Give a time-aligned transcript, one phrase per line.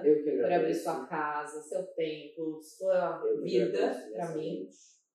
[0.00, 4.68] obrigada por abrir sua casa, seu tempo, sua Eu vida para mim,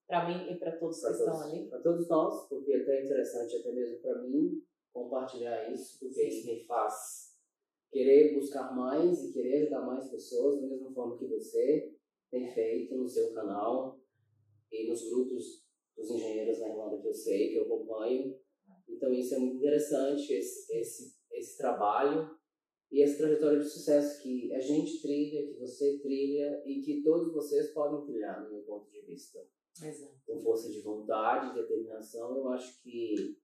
[0.07, 1.67] para mim e para todos que Para estão todos, ali.
[1.67, 4.63] para todos nós, porque até é interessante até mesmo para mim
[4.93, 6.27] compartilhar isso, porque Sim.
[6.27, 7.37] isso me faz
[7.91, 11.93] querer buscar mais e querer ajudar mais pessoas, da mesma forma que você
[12.29, 13.99] tem feito no seu canal
[14.71, 18.37] e nos grupos dos engenheiros na Irlanda que eu sei, que eu acompanho.
[18.87, 22.36] Então isso é muito interessante, esse, esse, esse trabalho
[22.91, 27.33] e essa trajetória de sucesso que a gente trilha, que você trilha e que todos
[27.33, 29.39] vocês podem trilhar, no meu ponto de vista
[29.83, 30.13] Exato.
[30.25, 33.37] com força de vontade, determinação, eu acho que,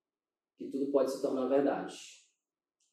[0.57, 2.23] que tudo pode se tornar verdade.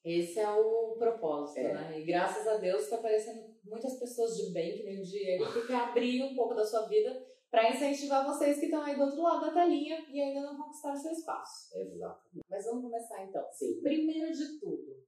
[0.03, 1.75] Esse é o propósito, É.
[1.75, 2.01] né?
[2.01, 5.67] E graças a Deus está aparecendo muitas pessoas de bem, que nem o Diego, que
[5.67, 9.21] quer abrir um pouco da sua vida para incentivar vocês que estão aí do outro
[9.23, 11.77] lado da telinha e ainda não conquistaram seu espaço.
[11.79, 12.23] Exato.
[12.49, 13.45] Mas vamos começar então.
[13.51, 13.81] Sim.
[13.83, 15.00] Primeiro de tudo,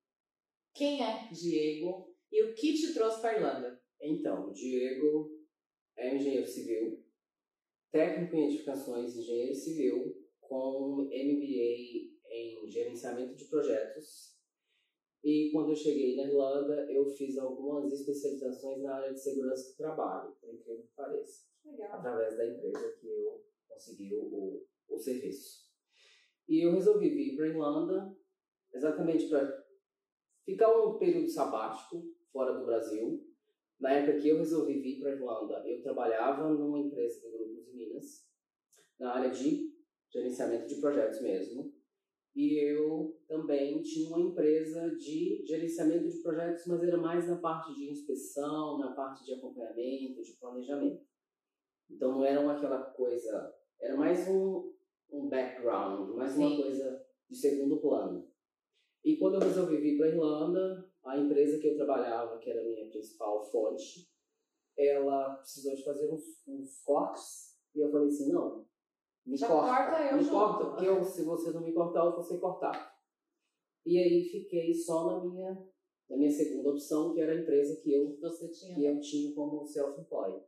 [0.74, 3.80] quem é Diego e o que te trouxe para Irlanda?
[4.00, 5.30] Então, o Diego
[5.96, 7.04] é engenheiro civil,
[7.90, 14.32] técnico em edificações, engenheiro civil, com MBA em gerenciamento de projetos.
[15.22, 19.76] E quando eu cheguei na Irlanda, eu fiz algumas especializações na área de segurança do
[19.76, 21.52] trabalho, por incrível que pareça.
[21.64, 21.92] Legal.
[21.92, 25.70] através da empresa que eu consegui o, o, o serviço.
[26.48, 28.16] E eu resolvi vir para a Irlanda
[28.72, 29.61] exatamente para
[30.44, 33.26] ficar um período sabático fora do Brasil.
[33.80, 37.62] Na época que eu resolvi vir para a Irlanda, eu trabalhava numa empresa do Grupo
[37.62, 38.28] de Minas,
[38.98, 39.72] na área de
[40.10, 41.72] gerenciamento de projetos mesmo.
[42.34, 47.74] E eu também tinha uma empresa de gerenciamento de projetos, mas era mais na parte
[47.74, 51.04] de inspeção, na parte de acompanhamento, de planejamento.
[51.90, 54.72] Então não era uma aquela coisa, era mais um,
[55.10, 56.62] um background, mais uma Sim.
[56.62, 58.31] coisa de segundo plano.
[59.04, 62.60] E quando eu resolvi vir para a Irlanda, a empresa que eu trabalhava, que era
[62.60, 64.08] a minha principal fonte,
[64.78, 67.58] ela precisou de fazer uns, uns cortes.
[67.74, 68.64] E eu falei assim, não,
[69.26, 70.34] me Já corta, corta eu me junto.
[70.34, 72.90] corta, porque eu, se você não me cortar, eu vou ser cortado.
[73.84, 75.68] E aí fiquei só na minha,
[76.08, 78.74] na minha segunda opção, que era a empresa que eu Você tinha.
[78.74, 80.44] que eu tinha como self-employed.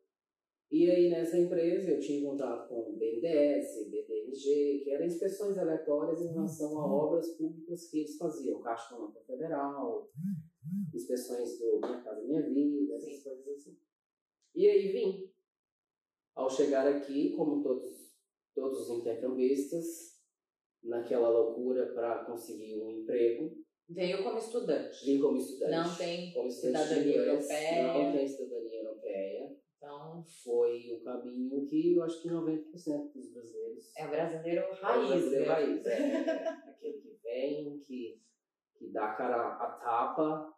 [0.71, 6.21] E aí nessa empresa eu tinha contato com o BNDES, BDMG, que eram inspeções aleatórias
[6.21, 10.11] em relação a obras públicas que eles faziam, Caixa Econômica Federal,
[10.93, 13.77] inspeções do Minha Casa Minha Vida, essas coisas assim.
[14.55, 15.31] E aí vim.
[16.35, 18.13] Ao chegar aqui, como todos,
[18.55, 20.15] todos os intercambistas,
[20.83, 23.57] naquela loucura para conseguir um emprego,
[23.89, 25.05] Veio como estudante.
[25.05, 25.71] vim como estudante.
[25.71, 27.93] Não tem como estudante cidadania europeia.
[27.93, 29.57] Não tem cidadania europeia.
[29.77, 30.54] Então, Foi
[30.95, 33.93] o caminho que eu acho que 90% dos brasileiros.
[33.97, 35.09] é o brasileiro É o raiz.
[35.09, 35.53] brasileiro né?
[35.53, 35.87] raiz.
[35.87, 38.21] É, aquele que vem, que,
[38.77, 40.55] que dá a cara a tapa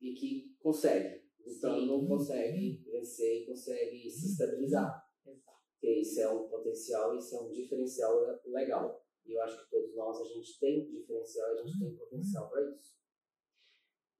[0.00, 1.20] e que consegue.
[1.44, 5.02] Então não consegue vencer e consegue se estabilizar.
[5.24, 9.02] Porque isso é um potencial, isso é um diferencial le- legal.
[9.24, 12.70] E eu acho que todos nós, a gente tem diferencial, a gente tem potencial para
[12.70, 12.94] isso.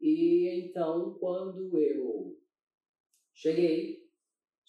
[0.01, 2.39] E então, quando eu
[3.35, 4.00] cheguei,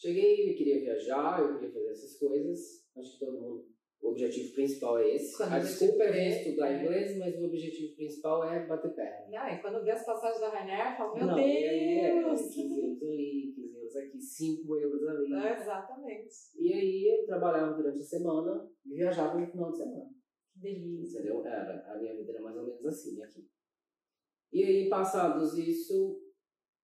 [0.01, 2.59] cheguei, eu queria viajar, eu queria fazer essas coisas.
[2.97, 3.67] Acho que todo mundo,
[4.01, 5.38] o objetivo principal é esse.
[5.38, 6.84] Quando a desculpa é vir estudar é.
[6.84, 9.28] inglês, mas o objetivo principal é bater perna.
[9.29, 12.41] Não, e quando vê as passagens da Rainer, fala, meu Não, é Deus!
[12.41, 15.34] 15 euros ali, 15 euros aqui, 5 euros ali.
[15.34, 16.33] É, exatamente.
[16.57, 20.09] E aí eu trabalhava durante a semana e viajava no final de semana.
[20.53, 21.19] Que delícia.
[21.19, 21.45] Entendeu?
[21.45, 23.47] Era, a minha vida era mais ou menos assim aqui.
[24.51, 26.21] E aí, passados isso,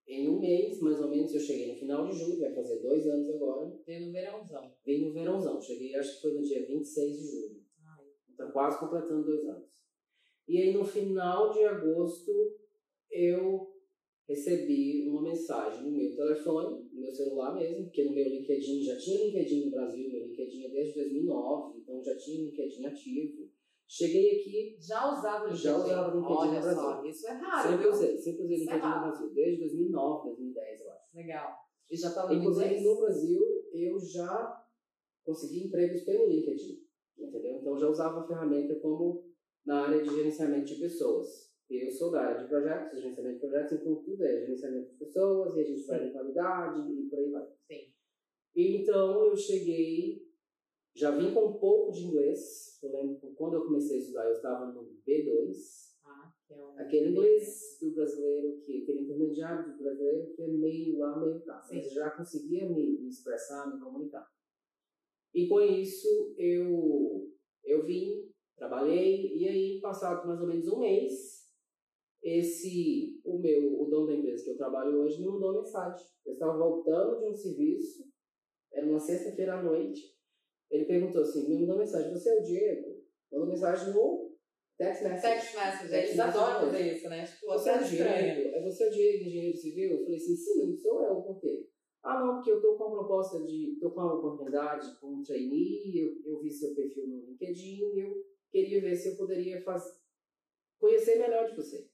[0.07, 3.05] em um mês, mais ou menos, eu cheguei no final de julho, vai fazer dois
[3.07, 4.73] anos agora, Veio no verãozão.
[4.85, 5.61] vim no verãozão.
[5.61, 7.61] Cheguei, acho que foi no dia 26 de julho.
[7.85, 9.67] Ai, Está quase completando dois anos.
[10.47, 12.31] E aí, no final de agosto,
[13.11, 13.73] eu
[14.27, 18.97] recebi uma mensagem no meu telefone, no meu celular mesmo, porque no meu LinkedIn, já
[18.97, 23.49] tinha LinkedIn no Brasil, meu LinkedIn é desde 2009, então já tinha LinkedIn ativo.
[23.87, 25.63] Cheguei aqui, Já usava o LinkedIn?
[25.63, 26.81] Já usava o LinkedIn Olha no Brasil.
[26.81, 27.69] só, isso é raro.
[27.69, 29.09] sempre usei, sempre usei é LinkedIn no raro.
[29.09, 31.15] Brasil, desde 2009, 2010, eu acho.
[31.15, 31.57] Legal.
[31.89, 33.41] E já estava no Inclusive, no Brasil,
[33.73, 34.65] eu já
[35.23, 36.83] consegui empregos pelo LinkedIn,
[37.17, 37.59] entendeu?
[37.61, 39.25] Então, já usava a ferramenta como
[39.65, 41.47] na área de gerenciamento de pessoas.
[41.69, 45.55] Eu sou da área de projetos, gerenciamento de projetos, então tudo é gerenciamento de pessoas,
[45.55, 47.47] e a gente vai em qualidade e por aí vai.
[47.69, 47.93] Sim.
[48.55, 50.26] Então, eu cheguei,
[50.97, 52.79] já vim com um pouco de inglês.
[52.81, 55.55] Eu lembro que quando eu comecei a estudar, eu estava no B2,
[56.03, 56.79] Ah, que é um...
[56.79, 61.61] Aquele inglês do brasileiro, que, aquele intermediário do brasileiro que é meio lá, meio cá.
[61.61, 61.75] Sim.
[61.75, 64.27] Mas já conseguia me, me expressar, me comunicar.
[65.33, 67.31] E com isso eu,
[67.63, 71.45] eu vim, trabalhei, e aí, passado mais ou menos um mês,
[72.23, 76.07] esse, o meu, o dono da empresa que eu trabalho hoje, me mandou mensagem.
[76.25, 78.03] Eu estava voltando de um serviço,
[78.73, 80.16] era uma sexta-feira à noite.
[80.69, 83.03] Ele perguntou assim, me mandou mensagem, você é o Diego?
[83.31, 84.35] Mandou mensagem no
[84.77, 85.21] text message.
[85.21, 87.25] Text message, eles adoram fazer isso, né?
[87.25, 89.91] Tipo, você é o Diego, é você o Diego, engenheiro civil?
[89.91, 91.69] Eu falei assim, sim, sou eu, por quê?
[92.03, 93.73] Ah, não, porque eu estou com uma proposta de.
[93.73, 98.25] estou com uma oportunidade com um trainee, eu, eu vi seu perfil no LinkedIn, eu
[98.49, 99.99] queria ver se eu poderia fazer,
[100.79, 101.89] conhecer melhor de você.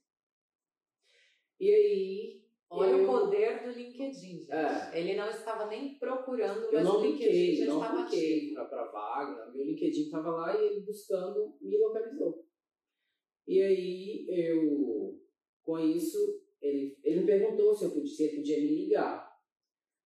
[1.59, 2.42] E aí.
[2.75, 3.03] Olha eu...
[3.03, 4.51] o poder do LinkedIn, gente.
[4.51, 4.99] É.
[4.99, 8.55] Ele não estava nem procurando, mas não o LinkedIn já não estava ativo.
[8.55, 12.43] para vaga, meu LinkedIn estava lá e ele buscando me localizou.
[13.47, 15.19] E aí eu,
[15.63, 16.17] com isso,
[16.61, 19.31] ele, ele me perguntou se, eu podia, se ele podia me ligar.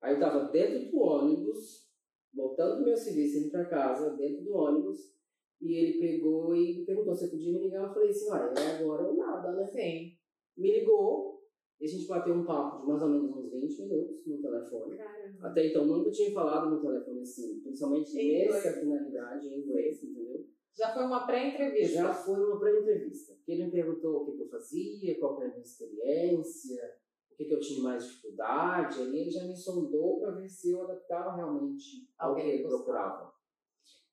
[0.02, 1.88] Aí eu estava dentro do ônibus,
[2.34, 5.16] voltando do meu serviço, indo para casa, dentro do ônibus,
[5.62, 7.88] e ele pegou e perguntou se eu podia me ligar.
[7.88, 9.68] Eu falei assim, vai, é agora ou nada, né?
[9.68, 10.18] Sim.
[10.56, 11.37] Me ligou,
[11.80, 14.98] e a gente bateu um papo de mais ou menos uns 20 minutos no telefone.
[14.98, 15.48] Caramba.
[15.48, 20.48] Até então nunca tinha falado no telefone assim, principalmente nessa finalidade em inglês, entendeu?
[20.76, 21.94] Já foi uma pré-entrevista?
[21.94, 23.36] Já foi uma pré-entrevista.
[23.48, 26.98] Ele me perguntou o que, eu fazia, qual era a minha experiência,
[27.32, 29.02] o que, que eu tinha mais dificuldade.
[29.02, 33.34] Aí ele já me sondou para ver se eu adaptava realmente ao que ele procurava.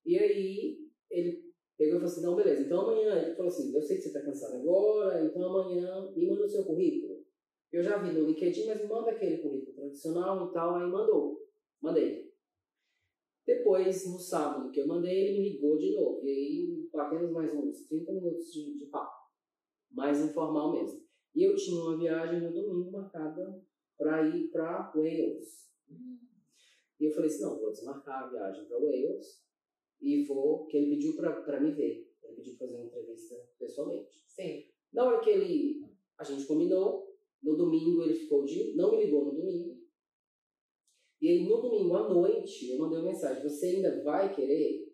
[0.07, 0.79] E aí
[1.11, 3.23] ele pegou e falou assim: não, beleza, então amanhã.
[3.23, 6.49] Ele falou assim: eu sei que você está cansado agora, então amanhã me manda o
[6.49, 7.14] seu currículo.
[7.75, 10.77] Eu já vi no LinkedIn, mas manda aquele currículo tradicional e tal.
[10.77, 11.45] Aí mandou.
[11.83, 12.33] Mandei.
[13.45, 16.25] Depois, no sábado que eu mandei, ele me ligou de novo.
[16.25, 19.29] E aí, batemos mais uns 30 minutos de, de papo.
[19.91, 21.03] Mais informal mesmo.
[21.35, 23.61] E eu tinha uma viagem no domingo marcada
[23.99, 25.69] para ir para Wales.
[27.01, 29.45] E eu falei assim: não, vou desmarcar a viagem para Wales
[30.01, 30.67] e vou.
[30.67, 32.09] que ele pediu para me ver.
[32.23, 34.25] Ele pediu fazer uma entrevista pessoalmente.
[34.29, 34.63] Sim.
[34.93, 35.85] Na hora que ele.
[36.17, 37.14] a gente combinou,
[37.45, 38.75] no domingo ele ficou de.
[38.75, 39.85] não me ligou no domingo.
[41.21, 44.93] E aí, no domingo à noite, eu mandei uma mensagem: Você ainda vai querer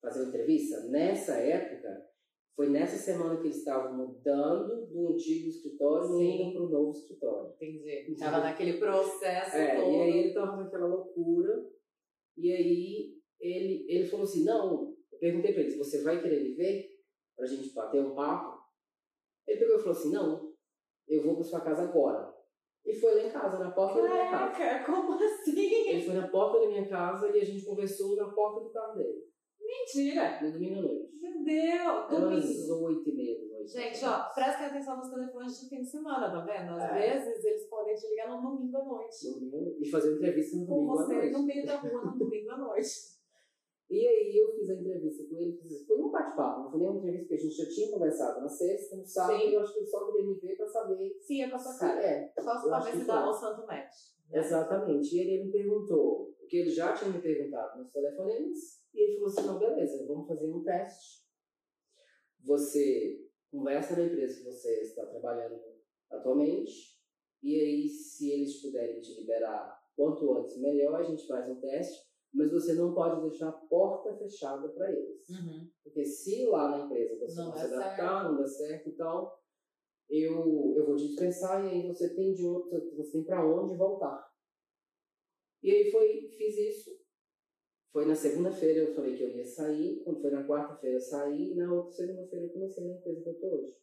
[0.00, 0.88] fazer uma entrevista?
[0.88, 2.08] Nessa época,
[2.54, 6.92] foi nessa semana que eles estavam mudando do antigo escritório e indo para o novo
[6.92, 7.52] escritório.
[7.54, 8.12] Entendi.
[8.12, 9.92] Estava naquele processo é, todo.
[9.92, 11.68] E aí ele estava naquela loucura.
[12.36, 16.54] E aí ele, ele falou assim: Não, eu perguntei para ele: Você vai querer me
[16.54, 16.88] ver?
[17.36, 18.60] Para a gente bater um papo?
[19.46, 20.49] Ele pegou e falou assim: Não,
[21.10, 22.32] eu vou para sua casa agora.
[22.86, 24.84] E foi lá em casa, na porta Caraca, da minha casa.
[24.84, 25.88] como assim?
[25.88, 28.94] Ele foi na porta da minha casa e a gente conversou na porta do carro
[28.94, 29.30] dele.
[29.60, 30.40] Mentira!
[30.42, 31.10] No domingo à noite.
[31.20, 32.08] Meu Deus!
[32.08, 32.84] Domingo.
[32.86, 33.72] Oito e meia da noite.
[33.72, 36.72] Gente, ó, prestem atenção nos telefones de fim de semana, tá vendo?
[36.72, 36.94] Às é.
[36.94, 39.30] vezes eles podem te ligar no domingo à noite.
[39.30, 41.14] Domingo, e fazer entrevista no domingo à noite.
[41.14, 42.88] Com você no meio da rua no domingo à noite.
[43.90, 46.98] E aí eu fiz a entrevista com ele, foi um bate-papo, não foi nem uma
[46.98, 49.52] entrevista que a gente já tinha conversado na sexta, no sábado, Sim.
[49.52, 51.18] eu acho que ele só queria me ver para saber.
[51.20, 52.00] Sim, é com a sua cara.
[52.00, 52.32] É.
[52.40, 53.94] Só pra ver se dava o santo match.
[54.30, 54.38] Né?
[54.38, 55.16] Exatamente.
[55.16, 58.58] E ele, ele me perguntou, o que ele já tinha me perguntado nos telefonemas,
[58.94, 61.26] e ele falou assim, não, beleza, vamos fazer um teste.
[62.44, 65.60] Você conversa na empresa que você está trabalhando
[66.12, 66.96] atualmente,
[67.42, 72.09] e aí se eles puderem te liberar quanto antes melhor, a gente faz um teste
[72.32, 75.28] mas você não pode deixar a porta fechada para eles.
[75.28, 75.68] Uhum.
[75.82, 79.32] Porque se lá na empresa você não, não se adaptar, não dá certo, então
[80.08, 84.28] eu, eu vou te dispensar e aí você tem, de, você tem para onde voltar.
[85.62, 87.00] E aí foi, fiz isso.
[87.92, 91.52] Foi na segunda-feira eu falei que eu ia sair, quando foi na quarta-feira eu saí,
[91.52, 93.76] e na outra segunda-feira eu comecei na empresa que eu tô hoje.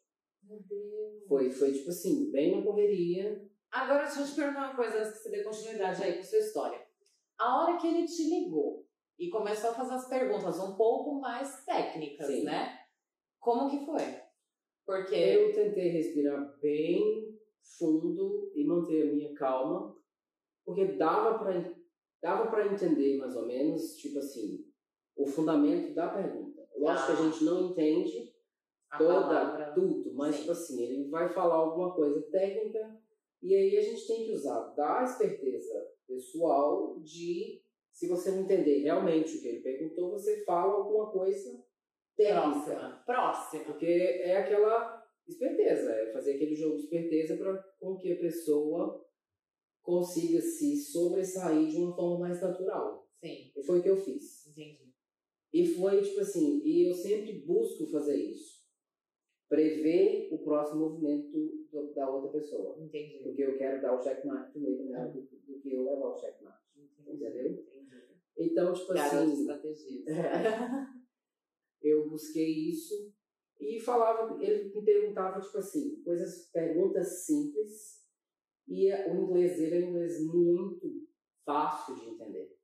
[0.44, 1.28] Meu Deus.
[1.28, 3.46] Foi, foi tipo assim, bem na correria.
[3.70, 6.40] Agora deixa eu te perguntar uma coisa antes que você dê continuidade aí com sua
[6.40, 6.87] história.
[7.40, 8.88] A hora que ele te ligou
[9.20, 12.44] e começou a fazer as perguntas um pouco mais técnicas, Sim.
[12.44, 12.80] né?
[13.40, 14.22] Como que foi?
[14.86, 15.16] Porque.
[15.16, 17.38] Eu tentei respirar bem
[17.78, 19.96] fundo e manter a minha calma,
[20.66, 21.76] porque dava para
[22.22, 24.66] dava para entender mais ou menos, tipo assim,
[25.16, 26.68] o fundamento da pergunta.
[26.76, 26.94] Eu ah.
[26.94, 28.34] acho que a gente não entende
[28.90, 29.74] a toda, palavra.
[29.74, 30.42] tudo, mas Sim.
[30.42, 33.00] tipo assim, ele vai falar alguma coisa técnica
[33.42, 37.62] e aí a gente tem que usar da esperteza pessoal de,
[37.92, 41.64] se você não entender realmente o que ele perguntou, você fala alguma coisa
[42.16, 42.72] técnica.
[42.72, 43.04] Próxima.
[43.06, 43.64] Próxima.
[43.66, 49.06] Porque é aquela esperteza, é fazer aquele jogo de esperteza para com que a pessoa
[49.82, 53.08] consiga se sobressair de uma forma mais natural.
[53.20, 53.52] Sim.
[53.56, 54.48] E foi o que eu fiz.
[54.48, 54.94] Entendi.
[55.54, 58.58] E foi tipo assim, e eu sempre busco fazer isso.
[59.48, 62.78] Prever o próximo movimento do, da outra pessoa.
[62.80, 63.24] Entendi.
[63.24, 66.58] Porque eu quero dar o checkmate primeiro nela do, do, que eu levar o checkmate.
[67.06, 67.52] Entendeu?
[67.52, 67.88] Entendi.
[68.38, 70.06] Então, tipo assim.
[70.08, 70.88] É,
[71.82, 73.14] eu busquei isso
[73.60, 78.06] E falava, ele me perguntava, tipo assim, coisas, perguntas simples,
[78.68, 81.08] e o inglês dele é um inglês muito
[81.44, 82.58] fácil de entender.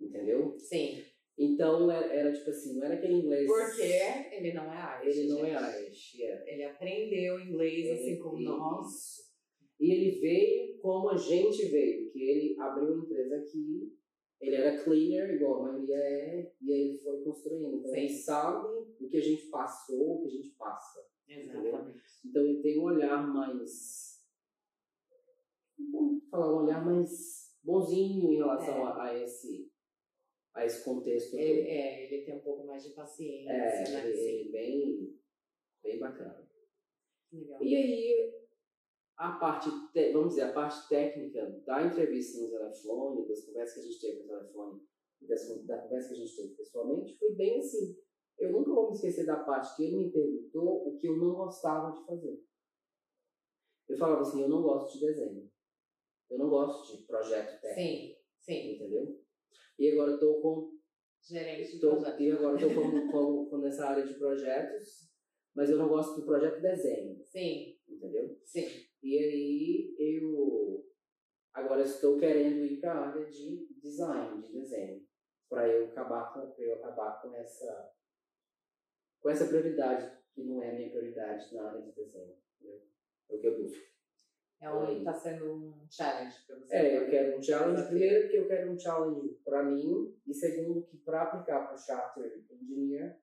[0.00, 0.58] Entendeu?
[0.58, 1.02] Sim.
[1.36, 3.46] Então era, era, tipo assim, não era aquele inglês.
[3.46, 3.82] Porque
[4.36, 5.18] ele não é Irish.
[5.18, 5.56] Ele não gente.
[5.56, 6.52] é Irish, é.
[6.54, 9.24] Ele aprendeu inglês assim Ele- como ele- nós.
[9.80, 13.92] E ele veio como a gente veio, que ele abriu uma empresa aqui,
[14.40, 17.78] ele era cleaner, igual a maioria é, e aí ele foi construindo.
[17.78, 18.22] Então ele Sim.
[18.22, 18.66] sabe
[19.00, 21.00] o que a gente passou, o que a gente passa.
[21.28, 21.98] Exatamente.
[22.24, 24.20] Então ele tem um olhar mais.
[25.90, 28.82] Vamos falar, um olhar mais bonzinho em relação É.
[28.82, 29.70] a, a esse,
[30.54, 31.34] a esse contexto.
[31.36, 31.68] Ele, todo.
[31.70, 34.06] é, ele tem um pouco mais de paciência, É, né?
[34.08, 34.28] ele, Sim.
[34.28, 35.20] ele bem,
[35.82, 36.48] bem bacana.
[37.32, 37.62] Legal.
[37.62, 38.34] E aí,
[39.16, 43.80] a parte, te- vamos dizer, a parte técnica da entrevista no telefone, das conversas que
[43.80, 44.80] a gente teve no telefone,
[45.20, 47.96] e das, da conversa que a gente teve pessoalmente, foi bem assim.
[48.38, 51.34] Eu nunca vou me esquecer da parte que ele me perguntou o que eu não
[51.34, 52.40] gostava de fazer.
[53.88, 55.50] Eu falava assim, eu não gosto de desenho.
[56.30, 58.74] Eu não gosto de projeto técnico, Sim, sim.
[58.74, 59.23] entendeu?
[59.78, 60.74] E agora eu estou com
[61.26, 65.10] Gerente Tô, e agora estou como, como, como nessa área de projetos,
[65.54, 68.38] mas eu não gosto do projeto desenho, Sim, entendeu?
[68.44, 68.86] sim.
[69.02, 70.86] E aí eu
[71.52, 75.06] agora estou querendo ir para a área de design, de desenho,
[75.48, 77.90] para eu acabar com pra eu acabar com essa
[79.20, 82.82] com essa prioridade que não é a minha prioridade na área de desenho, entendeu?
[83.30, 83.93] É o que eu busco.
[84.64, 85.04] É um, Oi.
[85.04, 86.74] tá sendo um challenge para você.
[86.74, 90.86] É, eu quero um challenge, primeiro porque eu quero um challenge para mim, e segundo
[90.86, 93.20] que para aplicar para o Charter Engineer,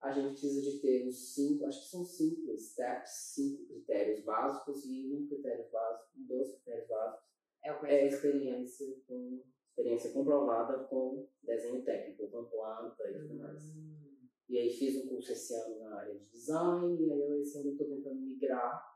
[0.00, 4.84] a gente precisa de ter os cinco, acho que são cinco steps, cinco critérios básicos,
[4.86, 7.24] e um critério básico, dois critérios básicos,
[7.64, 13.74] É o é experiência com experiência comprovada com desenho técnico, com planta e tudo mais.
[13.74, 17.40] Hum, E aí fiz um curso esse ano na área de design, e aí eu
[17.40, 18.93] esse ano estou tentando migrar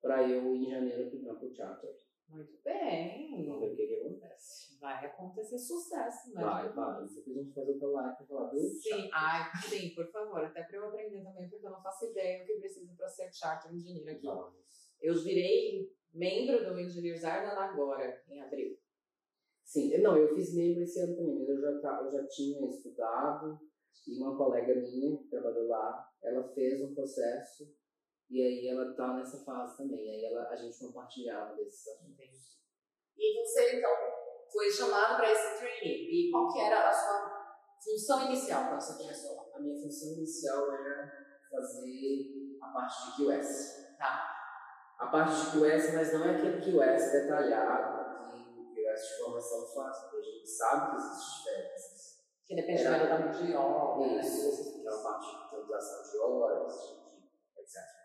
[0.00, 1.96] para eu, em janeiro, aplicar para o Charter.
[2.28, 3.44] Muito bem.
[3.44, 4.78] Vamos ver o que, que acontece.
[4.78, 6.42] Vai acontecer sucesso, né?
[6.42, 7.06] Vai, vai.
[7.06, 10.62] Depois a gente faz outra live pra falar do Sim, ai, sim, por favor, até
[10.62, 13.74] para eu aprender também, porque eu não faço ideia o que preciso para ser Charter
[13.74, 14.26] Engineer aqui.
[14.26, 14.54] Vamos.
[15.02, 18.78] Eu virei membro do Engineers Ireland agora, em abril.
[19.64, 23.60] Sim, não, eu fiz membro esse ano também, mas eu já, eu já tinha estudado
[24.06, 27.72] e uma colega minha que trabalhou lá, ela fez um processo
[28.30, 30.08] e aí ela tá nessa fase também.
[30.08, 32.60] Aí ela, a gente compartilhava desses assuntos.
[33.18, 33.90] E você, então,
[34.50, 36.06] foi chamado para esse training.
[36.08, 39.50] E qual que era a sua função inicial quando você começou?
[39.52, 41.12] A minha função inicial era
[41.50, 43.96] fazer a parte de QS.
[43.98, 44.36] Tá.
[45.00, 50.10] A parte de QS, mas não é aquele QS detalhado, que QS de formação fácil,
[50.10, 52.20] porque a gente sabe que existem diferenças.
[52.46, 54.06] Que depende tamanho de obra.
[54.06, 54.20] né?
[54.20, 56.74] Isso, aquela parte de utilização de horas,
[57.58, 57.99] etc.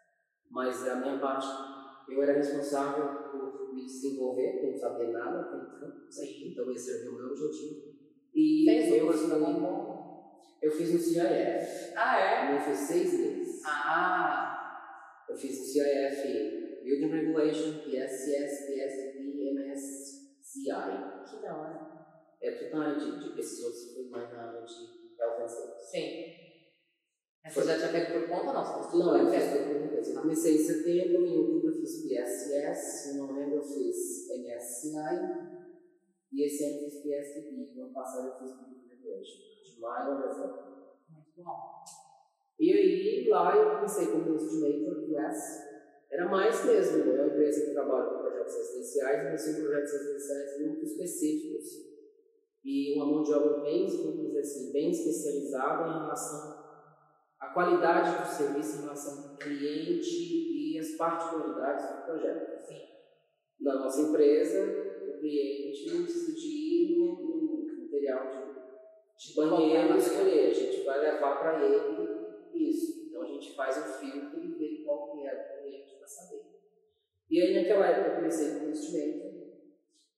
[0.50, 1.48] Mas a minha parte,
[2.10, 6.10] eu era responsável por me desenvolver, eu não sabia nada até então.
[6.10, 6.50] Sim.
[6.52, 7.94] Então esse era o meu objetivo.
[8.34, 10.42] E Fez eu, Bombom?
[10.62, 11.94] eu fiz no CIF.
[11.96, 12.56] Ah, é?
[12.56, 13.62] Eu fiz seis meses.
[13.66, 14.52] Ah,
[15.30, 20.70] Eu fiz no CIF Building Regulation, PSCS, PSP, MSCI.
[21.30, 21.96] que da hora.
[22.42, 24.74] É tudo na área de, de outros foi mais na área de
[25.20, 25.82] Health and Safety.
[25.82, 26.45] Sim.
[27.46, 28.64] Você já tinha feito por conta não?
[28.64, 30.10] Você Não, eu fiz por conta.
[30.10, 35.56] Eu comecei em setembro, em outubro eu fiz PSCS, em novembro eu fiz MSCI,
[36.34, 39.38] e esse ano eu fiz PSTP, no ano passado eu fiz Building Regulation.
[39.64, 40.58] De maio a dezembro.
[41.10, 41.84] Muito bom.
[42.60, 45.66] E aí, lá eu comecei como estimator US.
[46.10, 50.62] Era mais mesmo, é uma empresa que trabalha com projetos residenciais, mas são projetos residenciais
[50.62, 51.86] muito específicos.
[52.64, 56.55] E uma mão de obra bem, vamos dizer assim, bem especializada em relação
[57.40, 62.66] à qualidade do serviço, em relação ao cliente e as particularidades do projeto.
[62.66, 62.82] Sim.
[63.60, 64.64] Na nossa empresa,
[65.08, 67.26] o cliente não precisa de ir no,
[68.06, 73.08] material de, de banheiro escolher, a gente vai levar para ele isso.
[73.08, 76.42] Então a gente faz o filtro e vê qual que é o cliente para saber.
[77.30, 79.36] E aí naquela época eu comecei com investimento.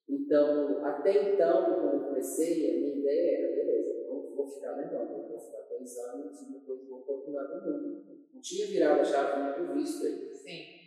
[0.10, 3.97] Então, até então, quando eu comecei, a minha ideia era, beleza,
[4.38, 8.28] vou ficar Irlanda, eu vou ficar dois anos e depois vou continuar no mundo.
[8.34, 10.34] Não tinha virado a chave no visto aí.
[10.34, 10.78] Sim.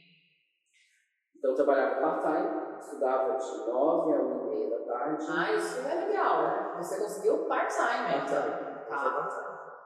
[1.37, 5.26] Então eu trabalhava part-time, estudava de 9 a 1 e meia da tarde.
[5.28, 6.76] Ah, isso é legal.
[6.76, 8.87] Você conseguiu part-time, então.
[8.88, 8.88] Part-time.
[8.88, 9.76] Tá.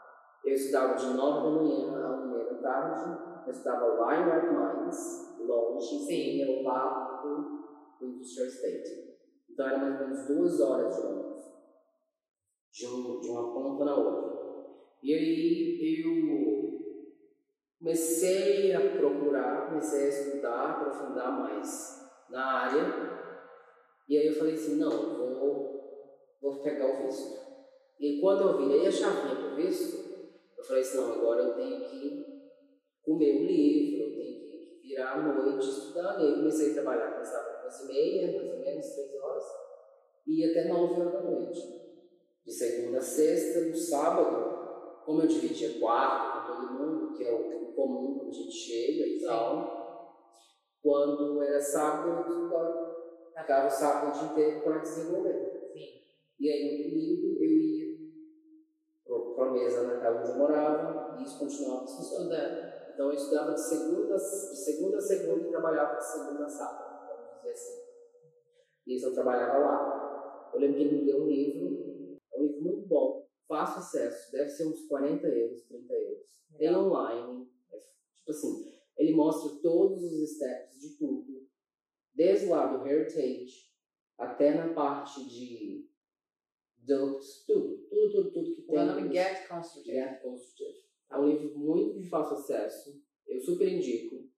[0.45, 3.45] Eu estudava de 9 da manhã a 1 e meia da tarde.
[3.47, 6.13] Eu estudava lá em Mines, longe, Sim.
[6.13, 9.15] e eu lá do, do Industrial State.
[9.49, 11.24] Então era mais ou menos duas horas de ônibus,
[12.75, 14.35] de, um, de uma ponta na outra.
[15.01, 16.75] E aí eu
[17.79, 23.15] comecei a procurar, comecei a estudar, aprofundar mais na área.
[24.09, 27.45] E aí eu falei assim, não, vou, vou pegar o visto.
[28.01, 30.29] E quando eu virei a chavinha para o visto,
[30.59, 32.25] eu falei assim, não, agora eu tenho que
[33.03, 36.21] comer o livro, eu tenho que virar à noite, estudar.
[36.21, 39.45] E aí comecei a trabalhar, começava às 11 e meia, mais ou menos, 3 horas,
[40.27, 41.84] e ia até 9 horas da noite.
[42.45, 47.33] De segunda a sexta, no sábado, como eu dividia quarto com todo mundo, que é
[47.33, 49.75] o comum quando a gente chega e tal,
[50.83, 52.95] quando era sábado, eu.
[53.37, 55.71] Ficava o sábado o dia inteiro para desenvolver.
[55.73, 56.01] Sim.
[56.39, 57.85] E aí no domingo eu ia
[59.35, 61.85] para a mesa na casa onde eu morava e isso continuava.
[61.85, 62.73] Estudando.
[62.93, 67.09] Então eu estudava de segunda, de segunda a segunda e trabalhava de segunda a sábado,
[67.09, 67.83] vamos dizer assim.
[68.87, 70.51] E isso eu trabalhava lá.
[70.55, 71.94] Eu lembro que ele me deu um livro,
[72.35, 76.25] é um livro muito bom, fácil acesso, deve ser uns 40 euros, 30 euros.
[76.57, 76.87] Tem Legal.
[76.87, 81.49] online, é, tipo assim, ele mostra todos os steps de tudo,
[82.15, 83.73] desde lá do heritage
[84.19, 85.89] até na parte de
[86.77, 88.75] ducts, tudo, tudo, tudo, tudo que O tem.
[88.77, 89.97] meu nome é Get Constructive.
[89.97, 90.85] Get Constructive.
[91.11, 93.03] É um livro muito de fácil acesso.
[93.27, 94.29] Eu super indico.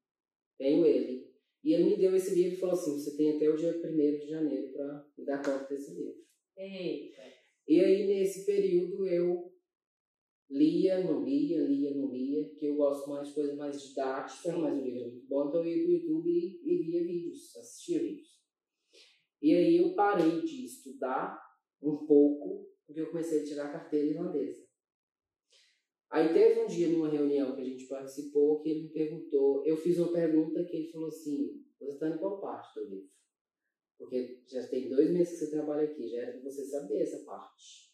[0.59, 1.27] Tenho ele.
[1.63, 3.81] E ele me deu esse livro e falou assim: você tem até o dia 1
[4.19, 6.25] de janeiro para me dar conta desse livro.
[6.57, 7.23] Eita.
[7.67, 9.53] E aí, nesse período, eu
[10.49, 14.79] lia, não lia, lia, não lia, porque eu gosto mais de coisas mais didáticas, mas
[14.79, 18.01] o livro é muito bom, então eu ia pro YouTube e, e via vídeos, assistia
[18.01, 18.37] vídeos.
[19.43, 21.41] E aí eu parei de estudar
[21.83, 24.65] um pouco, porque eu comecei a tirar a carteira irlandesa.
[26.11, 29.77] Aí teve um dia numa reunião que a gente participou que ele me perguntou, eu
[29.77, 33.11] fiz uma pergunta que ele falou assim, você está em qual parte do livro?
[33.99, 37.25] Porque já tem dois meses que você trabalha aqui, já era para você saber essa
[37.25, 37.87] parte.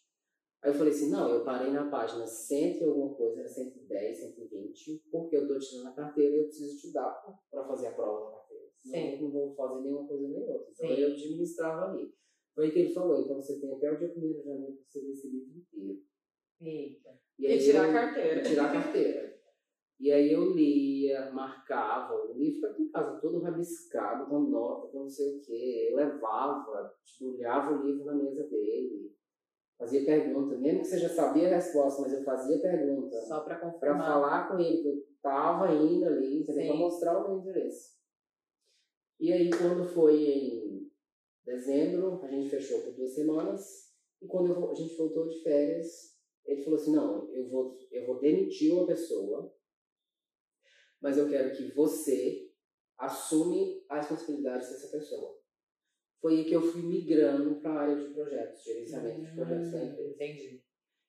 [0.61, 4.17] Aí eu falei assim, não, eu parei na página 100 e alguma coisa, era 110,
[4.17, 8.25] 120, porque eu estou tirando a carteira e eu preciso estudar para fazer a prova
[8.29, 8.63] da carteira.
[8.77, 9.13] Sim.
[9.15, 10.71] eu não vou fazer nenhuma coisa nem outra.
[10.71, 11.01] Então Sim.
[11.01, 12.13] eu administrava ali.
[12.55, 14.83] Foi aí que ele falou, então você tem até o dia 1 de janeiro para
[14.85, 16.03] você ler esse livro inteiro.
[16.61, 17.19] Eita.
[17.39, 18.39] E, E tirar eu- a carteira.
[18.39, 19.32] e tirar a carteira.
[19.99, 24.99] E aí eu lia, marcava, o livro ficava em casa todo rabiscado, com nota, com
[25.01, 25.89] não sei o quê.
[25.91, 29.15] Eu levava, olhava o livro na mesa dele,
[29.77, 33.21] fazia pergunta, mesmo que você já sabia a resposta, mas eu fazia pergunta.
[33.21, 34.05] Só Para confirmar.
[34.05, 36.43] falar com ele que eu estava indo ali.
[36.43, 37.93] Para mostrar o meu interesse.
[39.19, 40.91] E aí, quando foi em
[41.45, 43.93] dezembro, a gente fechou por duas semanas.
[44.21, 48.05] E quando eu a gente voltou de férias, ele falou assim: não, eu vou, eu
[48.05, 49.53] vou demitir uma pessoa,
[51.03, 52.49] mas eu quero que você
[52.97, 55.37] assume a responsabilidade dessa pessoa.
[56.21, 59.79] Foi aí que eu fui migrando para a área de projetos, gerenciamento de projetos da
[59.79, 60.09] Hum, empresa.
[60.13, 60.63] Entendi.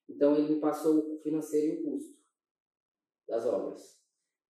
[0.08, 2.18] Então ele me passou o financeiro e o custo
[3.28, 4.02] das obras.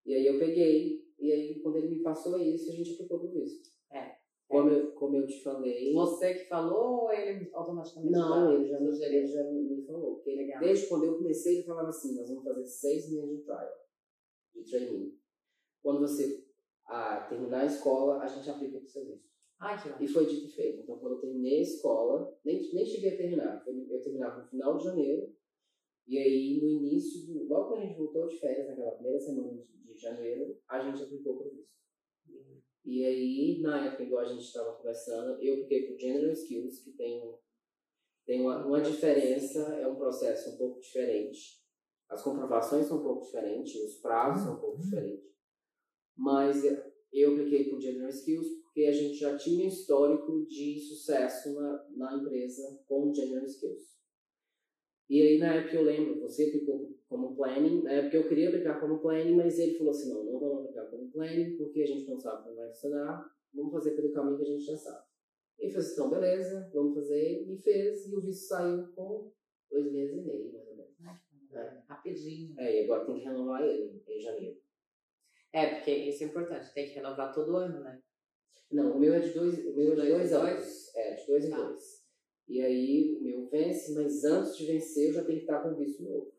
[0.03, 3.31] E aí eu peguei, e aí quando ele me passou isso, a gente aplicou pro
[3.31, 3.69] visto.
[3.91, 4.15] É.
[4.47, 5.93] Como eu, como eu te falei.
[5.93, 8.77] Você que falou ou ele automaticamente Não, ele já,
[9.07, 10.23] ele já me, falou.
[10.25, 10.59] Legal.
[10.59, 13.71] desde quando eu comecei, ele falava assim: nós vamos fazer seis meses de trial,
[14.55, 15.24] de training.
[15.85, 16.43] Quando você
[16.87, 19.29] ah, terminar a escola, a gente aplica pro seu visto.
[19.59, 20.81] Ai, que E foi dito e feito.
[20.81, 23.63] Então, quando eu terminei a escola, nem, nem cheguei a terminar.
[23.67, 25.31] Eu terminava no final de janeiro.
[26.07, 29.53] E aí, no início, do, logo quando a gente voltou de férias, naquela primeira semana
[29.53, 31.75] de, de janeiro, a gente aplicou para o visto.
[32.83, 36.79] E aí, na época, igual a gente estava conversando, eu apliquei para o General Skills,
[36.83, 37.31] que tem,
[38.25, 41.63] tem uma, uma diferença, é um processo um pouco diferente.
[42.09, 45.34] As comprovações são um pouco diferentes, os prazos são um pouco diferentes.
[46.17, 46.63] Mas
[47.11, 51.53] eu apliquei para o General Skills porque a gente já tinha um histórico de sucesso
[51.53, 53.95] na, na empresa com o General Skills.
[55.09, 58.79] E aí, na época, eu lembro, você aplicou como planning, na época eu queria aplicar
[58.79, 62.09] como planning, mas ele falou assim, não, não vamos aplicar como planning porque a gente
[62.09, 65.05] não sabe como vai funcionar, vamos fazer pelo caminho que a gente já sabe.
[65.59, 69.31] Ele falou assim, então, beleza, vamos fazer, e fez, e o visto saiu com
[69.69, 70.95] dois meses e meio, mais ou menos.
[71.87, 72.59] Rapidinho.
[72.59, 74.57] É, e agora tem que renovar ele em janeiro.
[75.57, 76.73] É, porque isso é importante.
[76.73, 78.01] Tem que renovar todo ano, né?
[78.71, 80.95] Não, o meu é de dois, o meu é de Dois dois, anos.
[80.95, 81.57] É, de dois em Tá.
[81.57, 82.03] dois.
[82.47, 85.75] E aí o meu vence, mas antes de vencer eu já tenho que estar com
[85.75, 86.33] visto novo.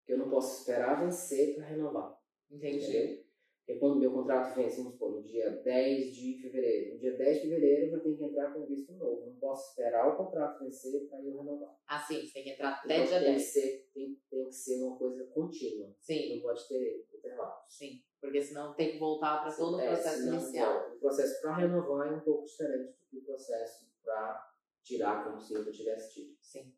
[0.00, 2.16] Porque eu não posso esperar vencer para renovar.
[2.50, 2.84] Entendi.
[2.84, 3.24] Entendeu?
[3.66, 6.94] Porque quando o meu contrato vence, vamos supor, no dia 10 de fevereiro.
[6.94, 9.26] No dia 10 de fevereiro eu já tenho que entrar com visto novo.
[9.26, 11.74] Não posso esperar o contrato vencer para eu renovar.
[11.86, 13.42] Ah, sim, você tem que entrar até Então, dia tem, que 10.
[13.42, 15.94] ser, tem, tem que ser uma coisa contínua.
[16.00, 17.52] Sim, Não pode ter intervalo.
[17.68, 18.02] sim.
[18.20, 20.88] Porque senão tem que voltar para todo o É, processo senão, inicial.
[20.88, 20.96] não.
[20.96, 24.52] O processo para renovar é um pouco diferente do que o processo para
[24.82, 26.36] tirar como se eu tivesse tido.
[26.40, 26.74] Sim,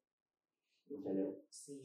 [0.91, 1.43] Entendeu?
[1.49, 1.81] sim.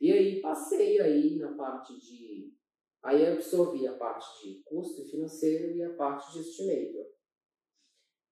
[0.00, 2.54] E aí passei aí na parte de
[3.02, 7.06] Aí eu absorvi a parte de custo financeiro e a parte de estimator.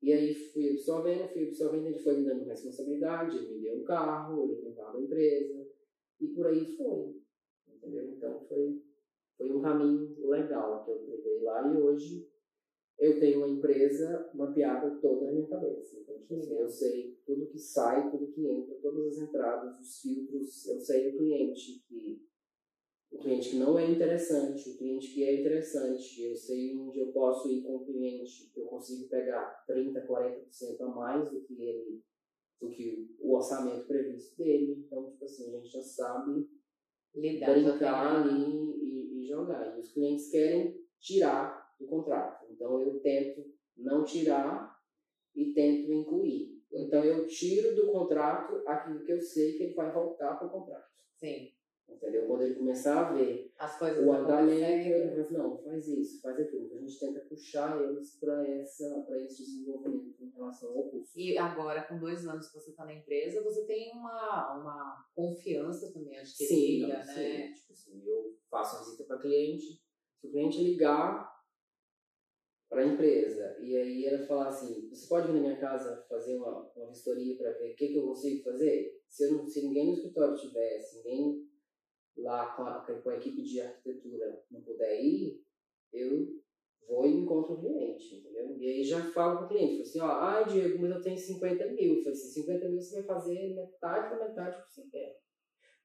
[0.02, 3.85] E aí fui absorvendo, fui absorvendo, ele foi me dando responsabilidade, ele me deu um
[3.85, 5.66] carro, ele comprava a empresa,
[6.20, 7.20] e por aí foi.
[7.66, 8.11] Entendeu?
[8.11, 8.83] Então foi,
[9.38, 12.29] foi um caminho legal que eu trilhei lá e hoje
[12.98, 16.01] eu tenho uma empresa mapeada toda na minha cabeça.
[16.01, 20.01] Então, tipo assim, eu sei tudo que sai, tudo que entra, todas as entradas, os
[20.01, 22.27] filtros, eu sei o cliente que
[23.11, 27.11] o cliente que não é interessante, o cliente que é interessante, eu sei onde eu
[27.11, 31.55] posso ir com o cliente, que eu consigo pegar 30, 40% a mais do que
[31.62, 32.03] ele,
[32.61, 34.85] do que o orçamento previsto dele.
[34.85, 36.51] Então, tipo assim, a gente já sabe
[37.14, 38.44] Lidar, brincar ali
[38.81, 39.77] e, e jogar.
[39.77, 42.47] E os clientes querem tirar do contrato.
[42.51, 43.44] Então eu tento
[43.77, 44.77] não tirar
[45.35, 46.59] e tento incluir.
[46.73, 50.51] Então eu tiro do contrato aquilo que eu sei que ele vai voltar para o
[50.51, 50.88] contrato.
[51.16, 51.51] Sim.
[51.88, 52.27] Entendeu?
[52.27, 56.38] Quando ele começar a ver As coisas o andamento, ele vai não, faz isso, faz
[56.38, 56.72] aquilo.
[56.72, 61.18] A gente tenta puxar eles para esse desenvolvimento em relação ao curso.
[61.18, 65.92] E agora, com dois anos que você está na empresa, você tem uma, uma confiança
[65.92, 67.48] também adquirida, sim, né?
[67.48, 67.55] Sim.
[67.55, 69.83] Tipo assim, eu faço visita para cliente,
[70.20, 71.29] se o cliente ligar,
[72.68, 76.37] para a empresa e aí ela falar assim, você pode vir na minha casa fazer
[76.37, 79.01] uma, uma vistoria para ver o que, que eu consigo fazer?
[79.09, 81.47] Se, eu não, se ninguém no escritório tiver, se ninguém
[82.18, 85.42] lá com a, com a equipe de arquitetura não puder ir,
[85.92, 86.38] eu
[86.88, 88.57] vou e encontro o cliente, entendeu?
[88.57, 91.66] E aí já falo com o cliente, assim, ó, ah, Diego, mas eu tenho 50
[91.72, 91.96] mil.
[91.96, 95.18] Eu falei assim, 50 mil você vai fazer metade da metade que você quer.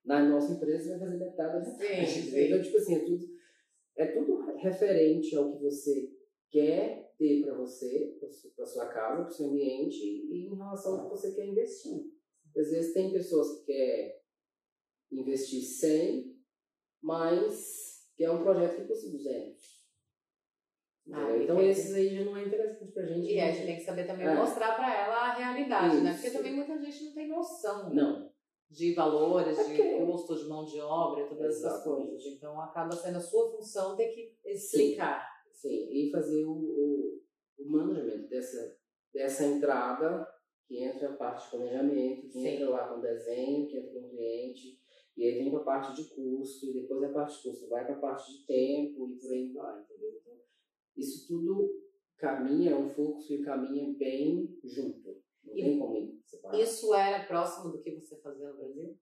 [0.06, 2.08] Na nossa empresa você vai fazer metade da metade.
[2.08, 2.46] Sim, sim.
[2.46, 3.26] Então, tipo assim, é tudo,
[3.98, 6.12] é tudo referente ao que você
[6.50, 8.17] quer ter para você,
[8.56, 12.12] para sua casa, para o seu ambiente e em relação ao que você quer investir.
[12.56, 14.23] Às vezes tem pessoas que querem
[15.19, 16.36] investir 100,
[17.02, 19.73] mas que é um projeto que custa 200.
[21.12, 23.34] Ah, então esses aí já não é interessante pra gente.
[23.34, 24.36] E a gente tem que saber também é.
[24.36, 26.04] mostrar para ela a realidade, Isso.
[26.04, 26.13] né?
[26.13, 27.93] Porque também muita gente não tem noção.
[27.93, 28.32] Não.
[28.69, 32.26] De valores, é de custo de mão de obra, todas essas coisas.
[32.26, 35.28] Então acaba sendo a sua função ter que explicar.
[35.28, 35.34] Sim.
[35.63, 37.21] Sim, e fazer o, o,
[37.58, 38.78] o management dessa,
[39.13, 40.28] dessa entrada,
[40.67, 42.47] que entra a parte de planejamento, que Sim.
[42.47, 44.78] entra lá com desenho, que entra com o cliente,
[45.15, 47.86] e aí vem para a parte de custo, e depois a parte de custo vai
[47.86, 50.19] para a parte de tempo e por aí vai, entendeu?
[50.19, 50.39] Então,
[50.97, 51.84] isso tudo
[52.17, 55.21] caminha, um fluxo e caminha bem junto.
[55.43, 56.60] Não e tem como separar.
[56.60, 58.97] Isso era próximo do que você fazia no Brasil?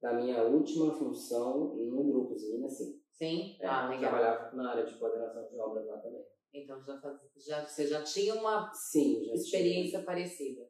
[0.00, 3.00] Da minha última função no Grupo Zina, sim.
[3.10, 3.56] Sim?
[3.60, 4.10] É, ah, legal.
[4.10, 6.24] Trabalhava na área de coordenação de obras lá também.
[6.52, 10.04] Então já, faz, já você já tinha uma sim, já experiência tinha.
[10.04, 10.68] parecida?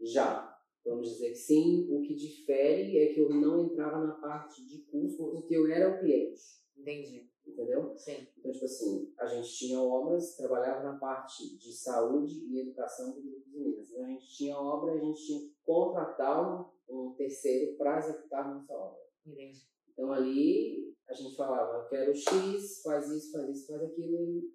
[0.00, 0.51] Já.
[0.84, 1.86] Vamos dizer que sim.
[1.90, 5.94] O que difere é que eu não entrava na parte de custo porque eu era
[5.94, 6.40] o cliente.
[6.76, 7.30] Entendi.
[7.46, 7.96] Entendeu?
[7.96, 8.26] Sim.
[8.38, 13.20] Então, tipo assim, a gente tinha obras, trabalhava na parte de saúde e educação do
[13.20, 13.90] Grupo de Minas.
[13.90, 18.72] Então, a gente tinha obra, a gente tinha que contratar um, terceiro para executar nossa
[18.74, 19.00] obra.
[19.26, 19.60] Entendi.
[19.92, 24.52] Então, ali, a gente falava, eu quero X, faz isso, faz isso, faz aquilo, e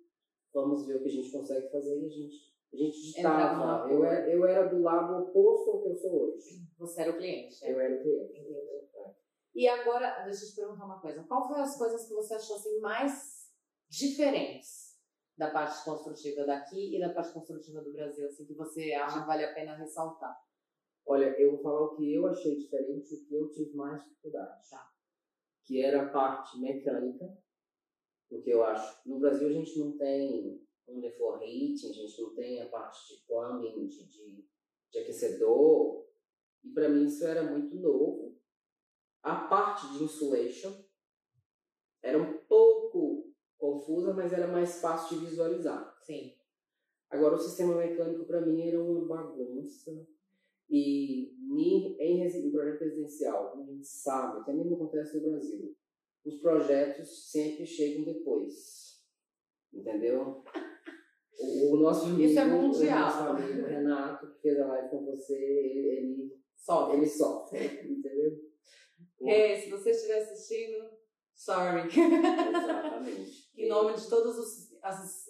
[0.54, 3.90] vamos ver o que a gente consegue fazer, e a gente, a gente ditava.
[3.92, 6.68] Eu era, eu era do lado oposto ao que eu sou hoje.
[6.78, 7.62] Você era o cliente.
[7.64, 7.72] Né?
[7.72, 8.48] Eu era o cliente.
[9.56, 11.24] E agora, deixa eu te perguntar uma coisa.
[11.24, 13.52] Qual foi as coisas que você achou assim, mais
[13.90, 14.98] diferentes
[15.36, 19.28] da parte construtiva daqui e da parte construtiva do Brasil, assim, que você acha que
[19.28, 20.36] vale a pena ressaltar?
[21.06, 24.70] Olha, eu vou falar o que eu achei diferente o que eu tive mais dificuldade.
[24.70, 24.92] Tá
[25.68, 27.38] que era a parte mecânica,
[28.30, 32.34] porque eu acho, no Brasil a gente não tem um for heating, a gente não
[32.34, 34.46] tem a parte de plumbing, de, de,
[34.90, 36.06] de aquecedor,
[36.64, 38.38] e para mim isso era muito novo.
[39.22, 40.74] A parte de insulation
[42.02, 45.98] era um pouco confusa, mas era mais fácil de visualizar.
[46.04, 46.36] Sim.
[47.10, 50.08] Agora o sistema mecânico para mim era uma bagunça
[50.70, 51.38] e
[52.00, 55.76] em, em projeto residencial, como a gente sabe, até mesmo acontece no Brasil,
[56.26, 59.02] os projetos sempre chegam depois.
[59.74, 60.44] Entendeu?
[61.40, 62.98] O, nosso amigo, Isso é mundial.
[62.98, 66.98] O nosso amigo Renato, que fez a live com você, ele, ele sofre.
[66.98, 68.40] Ele sofre, entendeu?
[69.22, 70.90] É, se você estiver assistindo,
[71.36, 71.88] sorry.
[71.88, 73.52] Exatamente.
[73.58, 74.78] em nome de todos os.
[74.82, 75.26] As...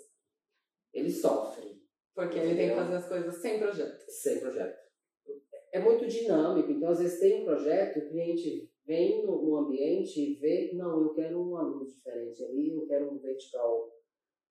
[0.94, 1.78] Ele sofre.
[2.16, 4.06] Porque ele tem que fazer as coisas sem projeto.
[4.10, 4.88] Sem projeto
[5.72, 6.72] é muito dinâmico.
[6.72, 11.02] Então, às vezes, tem um projeto, o cliente vem no, no ambiente e vê, não,
[11.02, 13.92] eu quero uma luz diferente ali, eu quero um vertical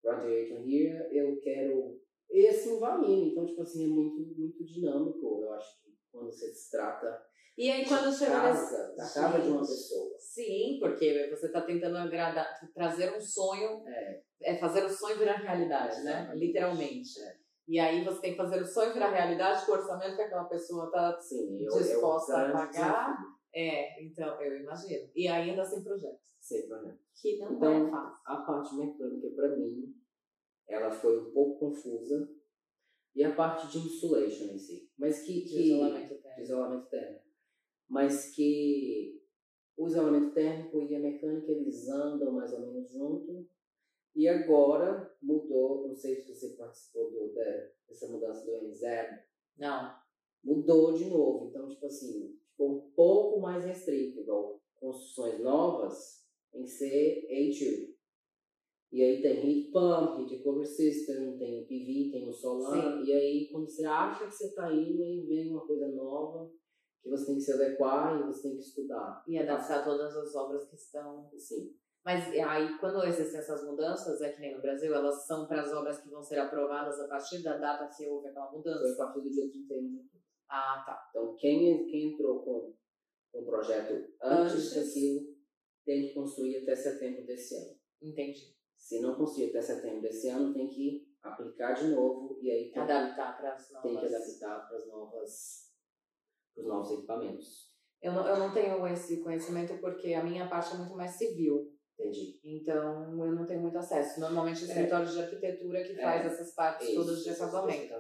[0.05, 2.01] radiator here, eu quero.
[2.31, 3.31] E assim vai indo.
[3.31, 5.41] Então, tipo assim, é muito, muito dinâmico.
[5.43, 7.23] Eu acho que quando você se trata
[7.57, 10.17] E aí quando chega casa, da casa de uma pessoa.
[10.19, 15.37] Sim, porque você está tentando agradar, trazer um sonho, É, é fazer o sonho virar
[15.37, 16.33] realidade, né?
[16.35, 17.21] Literalmente.
[17.23, 17.37] É.
[17.69, 20.45] E aí você tem que fazer o sonho virar realidade com o orçamento que aquela
[20.45, 22.71] pessoa está sim, eu, Disposta eu, a pagar?
[22.71, 23.37] desafio.
[23.55, 25.11] É, então, eu imagino.
[25.15, 26.21] E ainda sem projetos.
[26.47, 26.97] Sem problema.
[27.21, 28.21] Que não Então, é fácil.
[28.25, 29.95] A parte mecânica, para mim,
[30.69, 32.33] ela foi um pouco confusa.
[33.17, 34.93] E a parte de insulation em si.
[34.97, 35.41] Mas que.
[35.43, 36.41] De que isolamento de térmico.
[36.43, 37.25] isolamento térmico.
[37.89, 39.23] Mas que
[39.77, 43.49] o isolamento térmico e a mecânica, eles andam mais ou menos junto.
[44.15, 47.35] E agora mudou, não sei se você participou do,
[47.87, 49.23] dessa mudança do N0,
[49.59, 49.95] Não.
[50.45, 51.49] mudou de novo.
[51.49, 54.21] Então, tipo assim, ficou um pouco mais restrito.
[54.21, 56.26] Igual construções novas
[56.57, 57.97] tem que ser A2.
[58.93, 62.99] E aí tem heat pump, heat recovery system, tem o PV, tem o solar.
[62.99, 63.05] Sim.
[63.05, 66.51] E aí, quando você acha que você está indo, aí vem uma coisa nova
[67.03, 69.23] que você tem que se adequar e você tem que estudar.
[69.29, 71.29] E adaptar todas as obras que estão.
[71.37, 75.63] Sim, Mas aí, quando existem essas mudanças, é que nem no Brasil, elas são para
[75.63, 78.59] as obras que vão ser aprovadas a partir da data que houve aquela foi a
[78.59, 78.97] mudança.
[78.97, 80.21] partir do dia 31 de outubro.
[80.49, 81.09] Ah, tá.
[81.11, 82.75] Então, quem, quem entrou com,
[83.33, 83.93] com o projeto
[84.23, 84.75] antes, Antes.
[84.75, 85.36] daquilo
[85.87, 87.79] tem que construir até setembro desse ano.
[88.03, 88.55] Entendi.
[88.77, 92.73] Se não construir até setembro desse ano, tem que aplicar de novo e aí tem,
[92.73, 94.15] que, Adaptar para as tem que novas.
[94.15, 95.67] adaptar para as novas
[96.55, 97.75] para os novos equipamentos.
[98.03, 101.73] Eu não, eu não tenho esse conhecimento porque a minha parte é muito mais civil.
[101.99, 102.39] Entendi.
[102.45, 104.21] Então, eu não tenho muito acesso.
[104.21, 104.67] Normalmente, É.
[104.69, 106.03] escritórios de arquitetura que É.
[106.03, 107.95] faz essas partes Isso, todas de acabamento.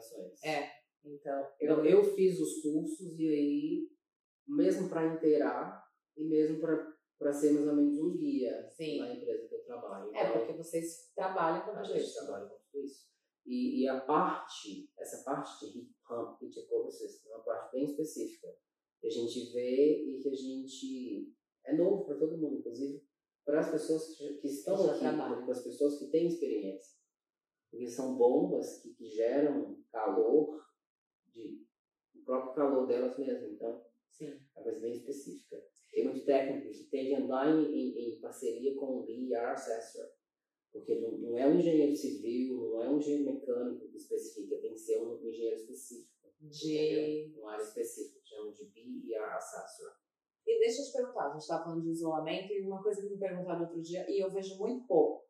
[0.44, 0.70] É.
[1.04, 3.88] Então, Eu, eu fiz os cursos e aí,
[4.46, 5.82] mesmo para inteirar
[6.16, 6.95] e mesmo para
[7.32, 8.98] ser mais ou menos um guia Sim.
[9.00, 10.14] na empresa que eu trabalho.
[10.14, 12.14] É, Então, porque vocês trabalham com a o gente jeito.
[12.14, 13.06] trabalha com tudo isso.
[13.44, 17.72] E, e a parte, essa parte de heat pump, heat recovery system, é uma parte
[17.72, 18.48] bem específica
[19.00, 21.32] que a gente vê e que a gente
[21.64, 23.04] é novo para todo mundo, inclusive
[23.44, 25.44] para as pessoas que, que estão Já aqui, trabalham.
[25.44, 26.96] para as pessoas que têm experiência.
[27.70, 30.66] Porque são bombas que, que geram calor,
[31.32, 31.64] de,
[32.16, 33.46] o próprio calor delas mesmo.
[33.54, 34.26] Então, Sim.
[34.32, 35.64] é uma coisa bem específica.
[35.96, 40.04] Tem muito técnico que tem que andar em, em, em parceria com o BR Assessor,
[40.70, 44.74] porque não, não é um engenheiro civil, não é um engenheiro mecânico que especifica, tem
[44.74, 47.32] que ser um engenheiro específico, De...
[47.38, 49.92] uma área específica, chamam de BR Assessor.
[50.46, 53.08] E deixa eu te perguntar, a gente estava falando de isolamento e uma coisa que
[53.08, 55.24] me perguntaram outro dia, e eu vejo muito pouco,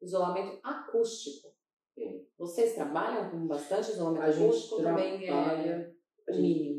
[0.00, 1.52] isolamento acústico.
[1.96, 2.24] Sim.
[2.38, 4.82] Vocês trabalham com bastante isolamento A gente acústico?
[4.84, 5.96] Também é trabalha,
[6.28, 6.71] o gente, mínimo.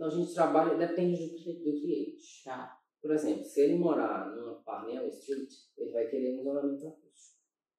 [0.00, 2.42] Não, a gente trabalha, depende do, do cliente.
[2.42, 2.80] Tá.
[3.02, 7.38] Por exemplo, se ele morar numa Parnell Street, ele vai querer um isolamento acústico,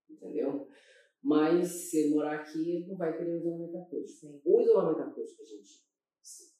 [0.10, 0.67] entendeu?
[1.23, 4.19] Mas se ele morar aqui, ele não vai querer um isolamento acústico.
[4.27, 4.41] Sim.
[4.45, 5.84] O isolamento acústico, gente,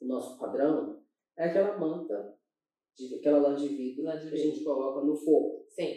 [0.02, 1.04] o nosso padrão
[1.38, 2.36] é aquela manta,
[2.96, 5.66] de, aquela lã de vidro Lã de que a gente coloca no forro.
[5.70, 5.96] Sim.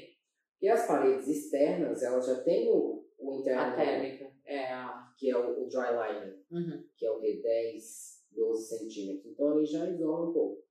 [0.60, 4.30] E as paredes externas, elas já têm o, o interno, A térmica.
[4.44, 5.12] É a.
[5.18, 6.84] que é o, o dry liner, Uhum.
[6.96, 9.32] que é o que 10, 12 centímetros.
[9.32, 10.64] Então ele já isola um pouco.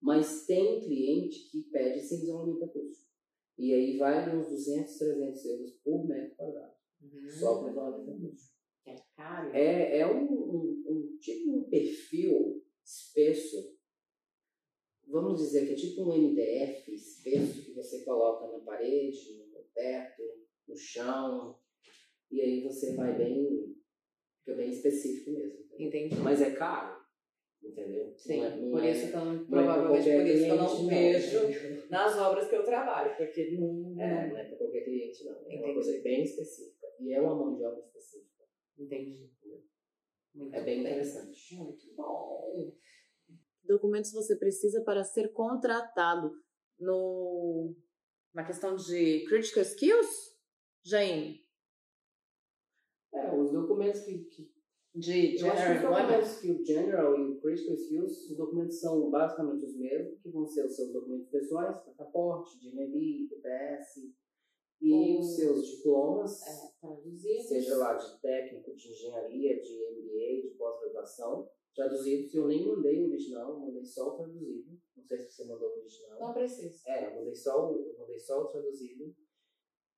[0.00, 3.08] Mas tem cliente que pede sem isolamento acústico.
[3.58, 6.74] E aí vai uns 200, 300 euros por metro quadrado.
[7.02, 7.30] Uhum.
[7.30, 8.58] Só para isolamento acústico.
[8.86, 9.50] É caro.
[9.54, 13.76] É, é um, um, um tipo um perfil espesso.
[15.06, 20.22] Vamos dizer que é tipo um MDF espesso que você coloca na parede, no teto,
[20.66, 21.58] no chão.
[22.30, 23.76] E aí você vai bem.
[24.40, 25.66] Fica bem específico mesmo.
[25.78, 26.16] Entendi.
[26.16, 26.97] Mas é caro.
[27.62, 28.14] Entendeu?
[28.16, 30.50] Sim, Não é- não por é- isso não, não é pra provavelmente por isso que
[30.50, 31.38] eu não cliente, vejo
[31.90, 34.00] nas obras que eu trabalho, porque não.
[34.00, 35.34] É, não- não é para qualquer cliente, não.
[35.34, 35.64] É Entendi.
[35.64, 36.86] uma coisa bem específica.
[37.00, 38.44] E é uma mão de obra específica.
[38.78, 39.30] Entendi.
[40.34, 41.54] Muito É bem interessante.
[41.56, 42.72] Muito bom.
[43.64, 46.30] Documentos você precisa para ser contratado
[46.78, 47.74] no
[48.32, 50.38] na questão de critical skills,
[50.84, 51.44] Jaine?
[53.12, 54.52] É, os documentos que, que
[54.94, 56.06] De Eu acho que general os employment?
[56.06, 60.28] documentos que o General e o Critical Skills, os documentos são basicamente os mesmos, que
[60.30, 64.12] vão ser os seus documentos pessoais, passaporte, DNB, TPS,
[64.80, 67.48] e os seus diplomas, É, traduzidos.
[67.48, 72.34] seja lá de técnico, de engenharia, de MBA, de pós-graduação, traduzidos.
[72.34, 74.78] Eu nem mandei o original, mandei só o traduzido.
[74.96, 76.20] Não sei se você mandou o original.
[76.20, 76.80] Não precisa.
[76.90, 79.14] É, eu mandei só o, mandei só o traduzido.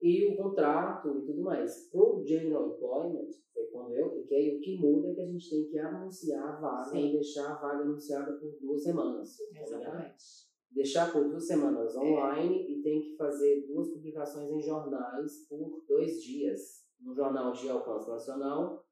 [0.02, 1.90] E o contrato e tudo mais.
[1.90, 3.28] Pro General Employment,
[3.70, 6.90] quando eu cliquei, o que muda é que a gente tem que anunciar a vaga
[6.90, 7.08] Sim.
[7.08, 9.38] e deixar a vaga anunciada por duas semanas.
[9.40, 9.66] engano.
[9.66, 10.24] Exatamente.
[10.70, 11.98] Deixar por duas semanas É.
[11.98, 16.80] online e tem que fazer duas publicações em jornais por dois dias.
[17.00, 18.86] No jornal de alcance nacional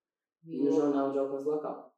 [0.47, 1.95] e no jornal de alcance local.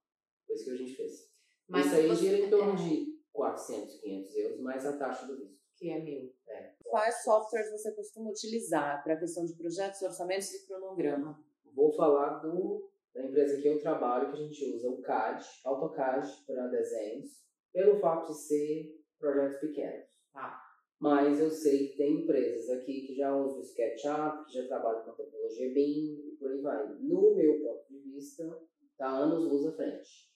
[0.46, 1.30] Foi isso que a gente fez.
[1.68, 2.76] Mas isso aí você- gira em torno é.
[2.76, 5.60] de 400, 500 euros, mais a taxa do visto.
[5.76, 6.34] Que é mil.
[6.48, 6.74] É.
[6.84, 11.40] Quais softwares você costuma utilizar para a questão de projetos, orçamentos e cronograma?
[11.74, 16.28] Vou falar do, da empresa que eu trabalho, que a gente usa o CAD, AutoCAD
[16.46, 17.30] para desenhos,
[17.72, 20.06] pelo fato de ser projetos pequenos.
[20.32, 20.60] Tá.
[20.98, 25.02] Mas eu sei que tem empresas aqui que já usam o SketchUp, que já trabalham
[25.04, 26.88] com a tecnologia BIM e por aí vai.
[27.00, 28.44] No meu ponto de vista,
[28.92, 30.30] está anos luz à frente.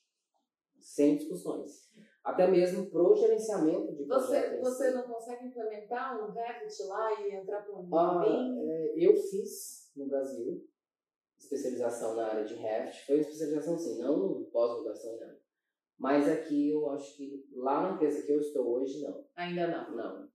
[0.81, 1.93] Sem discussões.
[2.23, 4.61] Até mesmo pro gerenciamento de Você, projetos.
[4.61, 8.67] você não consegue implementar um Revit lá e entrar para um Ah, BIM?
[8.71, 10.67] é, eu fiz no Brasil
[11.45, 13.07] especialização na área de Revit.
[13.07, 15.37] Foi uma especialização assim, não pós-graduação, não.
[15.99, 19.25] Mas aqui eu acho que lá na empresa que eu estou hoje, não.
[19.37, 19.97] Ainda não.
[19.97, 20.29] Não.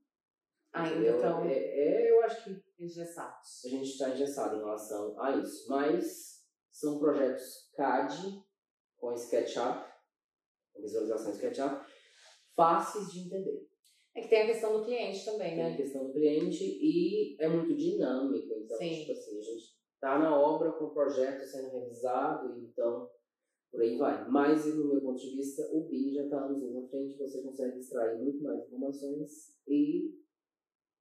[0.71, 3.65] Ainda estão É, é, eu acho que engessados.
[3.65, 5.67] a gente está engessado em relação a isso.
[5.69, 8.41] Mas são projetos CAD
[8.97, 9.85] com SketchUp,
[10.73, 11.85] com visualização SketchUp,
[12.55, 13.67] fáceis de entender.
[14.15, 15.77] É que tem a questão do cliente também, Tem a né?
[15.77, 18.53] questão do cliente e é muito dinâmico.
[18.63, 18.99] Então, Sim.
[19.01, 19.28] tipo assim, a
[19.99, 23.09] está na obra com o projeto sendo revisado, então
[23.69, 24.27] por aí vai.
[24.29, 27.79] Mas, no meu ponto de vista, o BIM já está anos na frente, você consegue
[27.79, 30.17] extrair muito mais informações e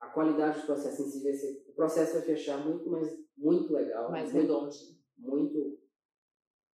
[0.00, 1.64] a qualidade do processo em si vai ser.
[1.68, 4.70] O processo vai fechar muito mais, muito legal, Mais muito, redondo.
[5.16, 5.78] muito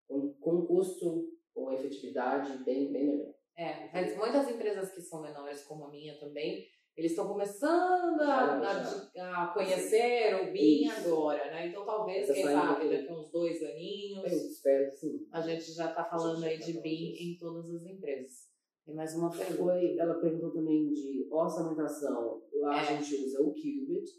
[0.08, 3.34] com, com custo, com efetividade bem, bem melhor.
[3.56, 8.60] É, mas muitas empresas que são menores, como a minha também, eles estão começando a,
[8.60, 11.66] a- a conhecer o BIM agora, né?
[11.68, 15.26] Então talvez, quem sabe, daqui a uns dois Eu aninhos, espero que sim.
[15.32, 18.48] a gente já está falando aí tá de BIM em todas as empresas.
[18.86, 19.56] Tem mais uma pergunta.
[19.56, 22.42] Foi, ela perguntou também de orçamentação.
[22.52, 22.80] Lá É.
[22.80, 24.10] a gente usa o Qubit,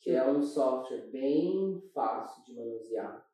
[0.00, 3.26] que é um software bem fácil de manusear.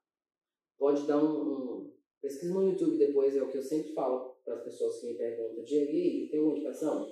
[0.79, 4.55] Pode dar um, um pesquisa no YouTube depois, é o que eu sempre falo para
[4.55, 7.07] as pessoas que me perguntam, Diego, e tem uma indicação?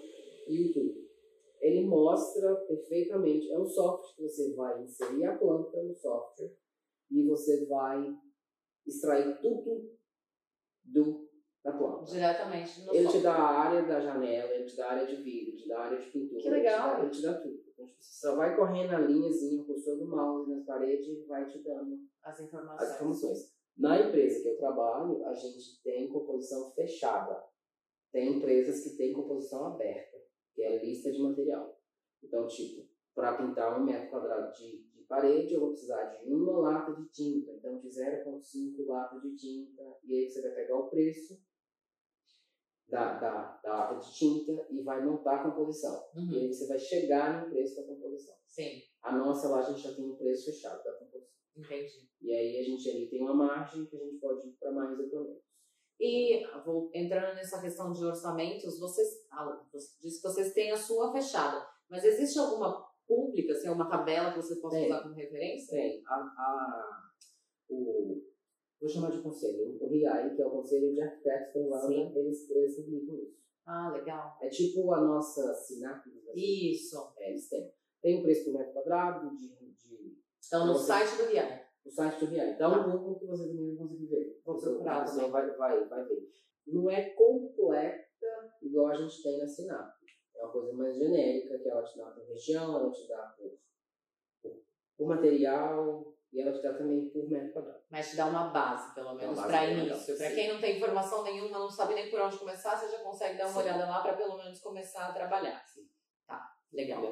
[0.48, 1.01] YouTube.
[1.62, 6.52] Ele mostra perfeitamente, é um software que você vai inserir a planta no software
[7.10, 8.14] e você vai
[8.84, 9.96] extrair tudo
[10.84, 11.28] do,
[11.64, 12.04] da planta.
[12.10, 13.22] Diretamente no Ele te software.
[13.22, 15.78] dá a área da janela, ele te dá a área de vidro, ele te dá
[15.78, 16.42] a área de pintura.
[16.42, 17.00] Que legal.
[17.00, 17.62] Ele te dá, ele te dá tudo.
[17.72, 21.46] Então, tipo, você só vai correndo a linhazinha, postura do mouse nas paredes e vai
[21.46, 22.94] te dando as as informações.
[22.94, 23.52] informações.
[23.78, 27.42] Na empresa que eu trabalho, a gente tem composição fechada.
[28.12, 30.11] Tem empresas que têm composição aberta,
[30.54, 31.78] que é a lista de material.
[32.22, 36.58] Então, tipo, para pintar um metro quadrado de, de parede, eu vou precisar de uma
[36.60, 37.52] lata de tinta.
[37.52, 39.82] Então, de 0,5 lata de tinta.
[40.04, 41.38] E aí você vai pegar o preço
[42.88, 46.04] da, da, da lata de tinta e vai montar a composição.
[46.14, 46.30] E Uhum.
[46.40, 48.34] aí você vai chegar no preço da composição.
[48.46, 51.32] Sim, A nossa lá, a gente já tem um preço fechado da composição.
[51.56, 52.08] entendi.
[52.20, 54.98] E aí a gente ali tem uma margem que a gente pode ir para mais
[54.98, 55.42] ou para menos.
[56.04, 60.76] E vou entrando nessa questão de orçamentos, vocês, ah, você disse que vocês têm a
[60.76, 64.86] sua fechada, mas existe alguma pública, assim, uma tabela que você possa Tem.
[64.86, 65.76] usar como referência?
[65.76, 67.10] Tem a, a,
[67.70, 68.20] o,
[68.80, 72.50] vou chamar de conselho, o RIAI, que é o Conselho de Arquitetos da Irlanda, eles,
[72.50, 73.40] eles publicam isso.
[73.64, 74.36] Ah, legal.
[74.42, 77.14] É tipo a nossa SINAP, Isso.
[77.20, 77.72] é, eles têm.
[78.02, 81.64] Tem um preço por metro quadrado, de, de, Então, no Você- site do RIAI.
[81.84, 82.56] O site do RIAI.
[82.56, 84.40] Dá um Google que você também vai conseguir ver.
[84.44, 85.30] Vou Você- procurar Você também.
[85.30, 86.28] vai, vai, vai ver.
[86.66, 88.04] Não é completa
[88.62, 89.92] igual a gente tem na SINAP.
[90.36, 93.58] É uma coisa mais genérica, que ela te dá por região, ela te dá por,
[94.42, 94.62] por,
[94.96, 97.82] por material e ela te dá também por metro quadrado.
[97.90, 100.16] Mas te dá uma base, pelo menos, para início.
[100.16, 103.36] Para quem não tem informação nenhuma, não sabe nem por onde começar, você já consegue
[103.38, 103.58] dar uma Sim.
[103.60, 105.62] olhada lá para pelo menos começar a trabalhar.
[105.66, 105.86] Sim.
[106.26, 107.02] Tá, legal.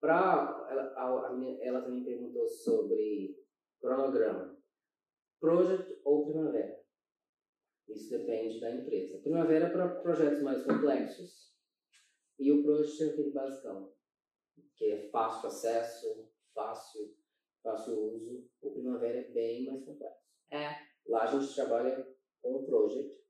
[0.00, 3.36] Pra, ela, a, a minha- ela também perguntou sobre
[3.82, 4.56] cronograma.
[5.40, 6.80] Project ou primavera?
[7.88, 9.18] Isso depende da empresa.
[9.18, 11.52] Primavera para projetos mais complexos
[12.38, 13.92] e o project é aquele basicão,
[14.76, 17.14] que é fácil acesso, fácil,
[17.62, 18.48] fácil uso.
[18.62, 20.22] O primavera é bem mais complexo.
[20.50, 20.68] É.
[21.06, 23.20] Lá a gente trabalha com o project,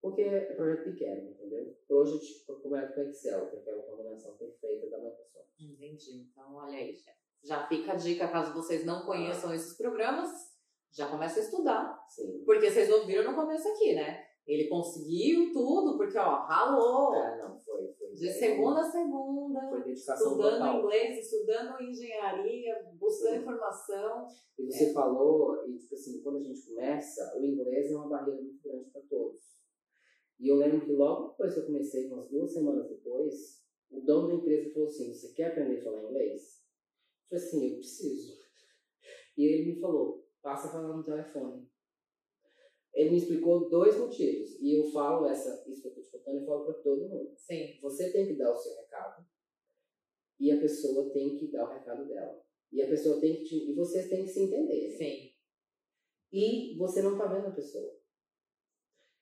[0.00, 1.76] porque é projeto pequeno, entendeu?
[1.88, 5.60] Project como é com Excel, que é aquela combinação perfeita da Microsoft.
[5.60, 6.28] Entendi.
[6.30, 7.25] Então, olha aí, gente.
[7.44, 10.30] Já fica a dica, caso vocês não conheçam esses programas,
[10.92, 12.04] já começa a estudar.
[12.08, 12.42] Sim.
[12.44, 14.24] Porque vocês ouviram no começo aqui, né?
[14.46, 17.14] Ele conseguiu tudo, porque, ó, ralou.
[17.14, 17.92] É, não, foi.
[17.98, 19.60] foi De segunda a segunda,
[19.92, 20.78] estudando total.
[20.78, 23.40] inglês, estudando engenharia, buscando Sim.
[23.40, 24.26] informação.
[24.56, 28.40] E você falou, e tipo assim, quando a gente começa, o inglês é uma barreira
[28.40, 29.56] muito grande para todos.
[30.38, 34.28] E eu lembro que logo depois que eu comecei, umas duas semanas depois, o dono
[34.28, 36.55] da empresa falou assim: Você quer aprender a falar inglês?
[37.28, 38.36] Falei assim: Eu preciso.
[39.36, 41.68] E ele me falou: Passa a falar no telefone.
[42.94, 44.58] Ele me explicou dois motivos.
[44.60, 47.34] E eu falo essa, isso que eu estou te contando, eu falo para todo mundo.
[47.36, 47.78] Sim.
[47.82, 49.26] Você tem que dar o seu recado.
[50.40, 52.42] E a pessoa tem que dar o recado dela.
[52.72, 54.96] E a pessoa tem que te, E vocês têm que se entender.
[54.96, 55.30] Sim.
[56.32, 57.96] E você não tá vendo a pessoa.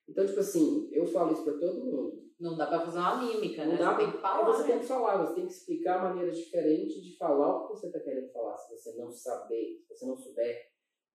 [0.09, 2.24] Então, tipo assim, eu falo isso para todo mundo.
[2.39, 3.73] Não dá pra fazer uma mímica, né?
[3.73, 4.45] Não dá você tem que falar.
[4.45, 4.69] Você né?
[4.69, 8.01] tem que falar, você tem que explicar maneiras diferentes de falar o que você está
[8.01, 10.69] querendo falar, se você não saber, se você não souber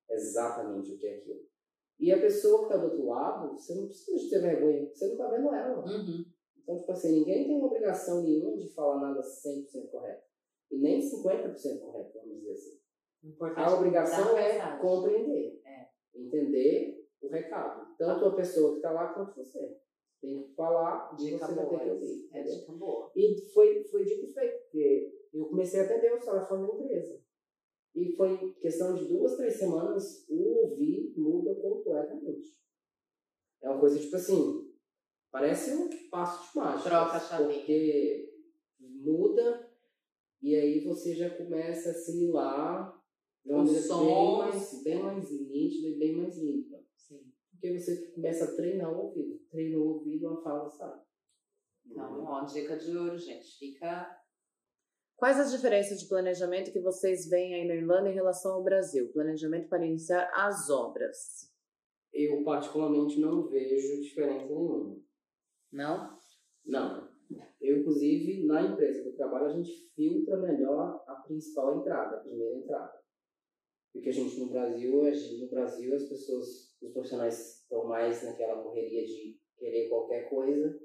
[0.10, 1.42] exatamente o que é aquilo.
[2.00, 5.06] E a pessoa que está do outro lado, você não precisa de ter vergonha, você
[5.08, 5.86] não está vendo ela.
[5.86, 6.26] Uhum.
[6.58, 10.24] Então, tipo assim, ninguém tem obrigação nenhuma de falar nada 100% correto.
[10.72, 12.80] E nem 50% correto, vamos dizer assim.
[13.24, 14.80] Importante A obrigação dar é mensagem.
[14.80, 15.62] compreender.
[15.66, 15.90] É.
[16.16, 17.96] Entender o recado.
[17.98, 19.78] Tanto a pessoa que está lá quanto você.
[20.22, 22.30] Tem que falar e Dica você vai ter que ouvir.
[22.34, 23.12] É dica boa.
[23.16, 27.24] E foi, foi dito e feito, porque eu comecei a atender os telefones da empresa.
[27.96, 32.58] E foi questão de duas, três semanas, o ouvir muda completamente.
[33.62, 34.74] É uma coisa tipo assim,
[35.32, 36.90] parece um passo de mágica.
[36.90, 37.60] Troca a chavinha.
[37.60, 38.34] Porque
[38.80, 39.70] muda
[40.42, 42.98] e aí você já começa a assimilar
[43.44, 46.82] de uma maneira bem mais, bem mais nítida e bem mais limpa.
[46.96, 47.32] Sim.
[47.60, 49.38] Porque você começa a treinar o ouvido.
[49.51, 50.97] Treina o ouvido, a fala sai.
[51.86, 53.57] Então, ó, dica de ouro, gente.
[53.57, 54.18] Fica.
[55.18, 59.12] Quais as diferenças de planejamento que vocês veem aí na Irlanda em relação ao Brasil?
[59.12, 61.53] Planejamento para iniciar as obras.
[62.14, 64.97] Eu, particularmente, não vejo diferença nenhuma.
[65.72, 66.18] Não?
[66.66, 67.10] Não.
[67.60, 72.20] Eu, inclusive, na empresa que eu trabalho, a gente filtra melhor a principal entrada, a
[72.22, 72.99] primeira entrada.
[73.91, 78.24] Porque a gente, no Brasil, a gente, no Brasil as pessoas, os profissionais estão mais
[78.24, 80.80] naquela correria de querer qualquer coisa.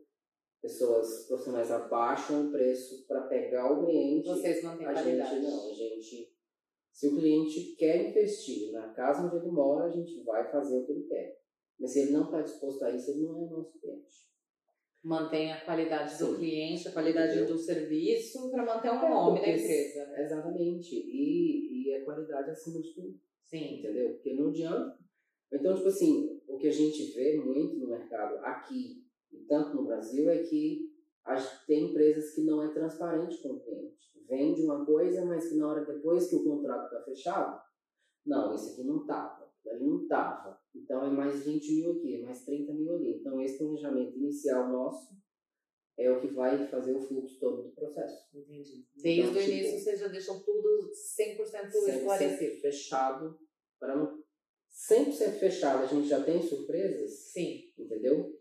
[0.60, 4.26] Pessoas profissionais abaixam o preço para pegar o cliente.
[4.28, 5.30] Vocês não têm a qualidade.
[5.34, 6.34] gente não, a gente...
[6.90, 10.86] Se o cliente quer investir na casa onde ele mora, a gente vai fazer o
[10.86, 11.38] que ele quer.
[11.78, 14.24] Mas se ele não está disposto a isso, ele não é nosso cliente.
[15.02, 16.36] Mantém a qualidade do Sim.
[16.36, 17.54] cliente, a qualidade Entendeu?
[17.56, 20.22] do serviço para manter o É, nome da empresa, né?
[20.22, 20.94] Exatamente.
[20.94, 23.20] E, e a qualidade acima de tudo.
[23.44, 23.80] Sim.
[23.80, 24.14] Entendeu?
[24.14, 25.03] Porque não adianta.
[25.54, 29.84] Então, tipo assim, o que a gente vê muito no mercado aqui e tanto no
[29.84, 30.92] Brasil é que
[31.66, 33.94] tem empresas que não é transparente com o cliente.
[34.28, 37.62] Vende uma coisa, mas que na hora depois que o contrato está fechado,
[38.26, 40.58] não, isso aqui não estava, ali não estava.
[40.74, 43.18] Então é mais 20 mil aqui, é mais 30 mil ali.
[43.18, 45.14] Então esse planejamento inicial nosso
[45.96, 48.28] é o que vai fazer o fluxo todo do processo.
[48.34, 48.86] Entendi.
[48.96, 52.60] Desde Então, o tipo, início vocês já deixam tudo 100% esclarecido.
[52.60, 53.38] fechado
[53.78, 54.23] para não
[54.74, 57.72] 100% fechado, a gente já tem surpresas, Sim.
[57.78, 58.34] entendeu?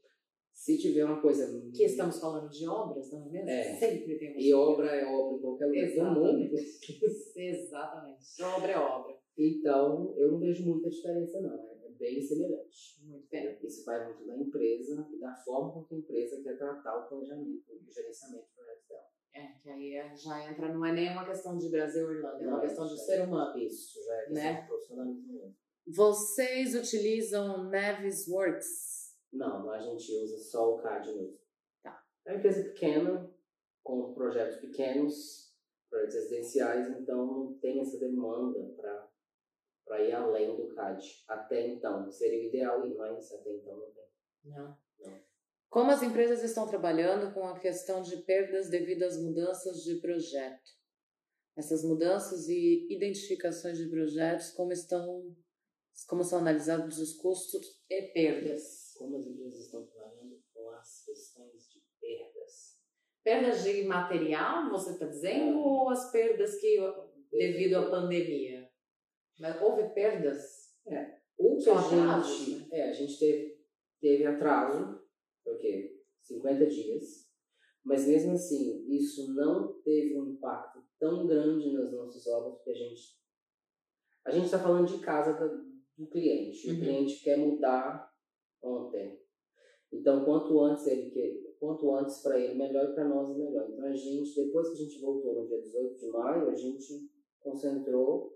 [0.51, 3.49] Se tiver uma coisa Que estamos falando de obras, não é mesmo?
[3.49, 3.75] É.
[3.75, 6.55] Sempre tem um e obra é obra em qualquer lugar do mundo,
[7.35, 8.43] Exatamente.
[8.43, 9.17] Obra é obra.
[9.37, 11.53] então eu não vejo muita diferença não,
[11.83, 13.03] é bem semelhante.
[13.03, 13.57] Muito bem.
[13.63, 17.09] Isso vai muito da empresa e da forma com que a empresa quer tratar o
[17.09, 19.03] planejamento e o gerenciamento do projeto dela.
[19.35, 22.43] É, que aí é- já entra, não é nem uma questão de Brasil ou Irlanda,
[22.43, 23.57] é uma Não, questão de isso ser humano.
[23.57, 24.61] Isso já é questão Né?
[24.61, 25.55] de profissionalismo mesmo.
[25.85, 29.15] Vocês utilizam Nevis Works?
[29.31, 31.39] Não, a gente usa só o CAD mesmo.
[31.81, 32.03] Tá.
[32.25, 33.33] É uma empresa pequena,
[33.83, 35.53] com projetos pequenos,
[35.89, 38.59] projetos residenciais, então não tem essa demanda
[39.85, 41.23] para ir além do CAD.
[41.27, 44.03] Até então, seria o ideal ir, mas até então não tem.
[44.45, 44.83] Não.
[45.73, 50.71] Como as empresas estão trabalhando com a questão de perdas devido às mudanças de projeto?
[51.57, 55.35] Essas mudanças e identificações de projetos, como estão,
[56.07, 58.93] como são analisados os custos e perdas?
[58.97, 62.79] Como as empresas estão trabalhando com as questões de perdas?
[63.23, 65.61] Perdas de material, você está dizendo, É.
[65.61, 66.77] ou as perdas que
[67.31, 68.69] devido à pandemia?
[69.39, 70.73] Mas houve perdas?
[71.37, 72.67] O que a gente.
[72.73, 73.65] É, a gente teve,
[73.99, 75.01] teve atraso,
[75.59, 76.01] quê?
[76.21, 77.29] 50 dias.
[77.83, 82.75] Mas mesmo assim, isso não teve um impacto tão grande nas nossas obras, porque a
[82.75, 83.01] gente.
[84.25, 85.33] A gente está falando de casa
[85.97, 86.69] do cliente.
[86.69, 86.75] Uhum.
[86.75, 88.11] O cliente quer mudar
[88.61, 89.19] ontem.
[89.91, 93.69] Então, quanto antes ele quer, quanto antes para ele melhor e para nós melhor.
[93.69, 97.09] Então, a gente, depois que a gente voltou no dia 18 de maio, a gente
[97.39, 98.35] concentrou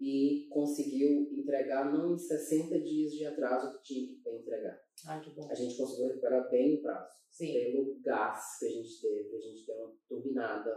[0.00, 4.80] e conseguiu entregar não em 60 dias de atraso que tinha que entregar.
[5.06, 5.48] Ai, que bom.
[5.50, 7.18] A gente conseguiu recuperar bem o prazo.
[7.30, 7.52] Sim.
[7.52, 10.70] Pelo gás que a gente teve, a gente deu uma turbinada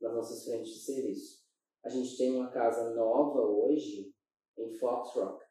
[0.00, 1.40] nas nossas frentes de serviço.
[1.84, 4.14] A gente tem uma casa nova hoje
[4.62, 5.44] em Fox Rock,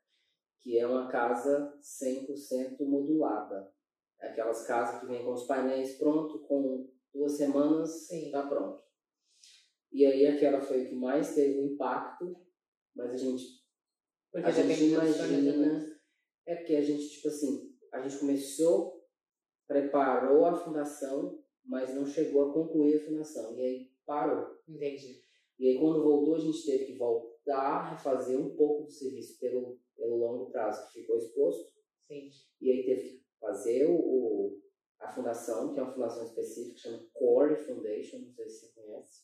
[0.62, 3.72] que é uma casa 100% modulada.
[4.20, 8.26] Aquelas casas que vêm com os painéis pronto, com duas semanas Sim.
[8.26, 8.84] está pronto.
[9.92, 12.36] E aí aquela foi o que mais teve impacto,
[12.96, 13.44] mas a gente
[14.32, 16.00] Porque a gente imagina.
[16.46, 19.06] É porque a gente, tipo assim, a gente começou,
[19.68, 23.56] preparou a fundação, mas não chegou a concluir a fundação.
[23.56, 24.58] E aí parou.
[24.68, 25.22] Entendi.
[25.60, 29.40] E aí, quando voltou, a gente teve que voltar a fazer um pouco do serviço
[29.40, 31.74] pelo, pelo longo prazo que ficou exposto.
[32.02, 32.30] Sim.
[32.62, 34.62] E aí teve que fazer o, o,
[35.00, 39.24] a fundação, que é uma fundação específica, chama Core Foundation, não sei se você conhece.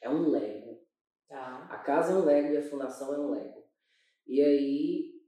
[0.00, 0.86] É um Lego.
[1.28, 1.68] Tá.
[1.70, 3.64] A casa é um Lego e a fundação é um Lego.
[4.26, 5.20] E aí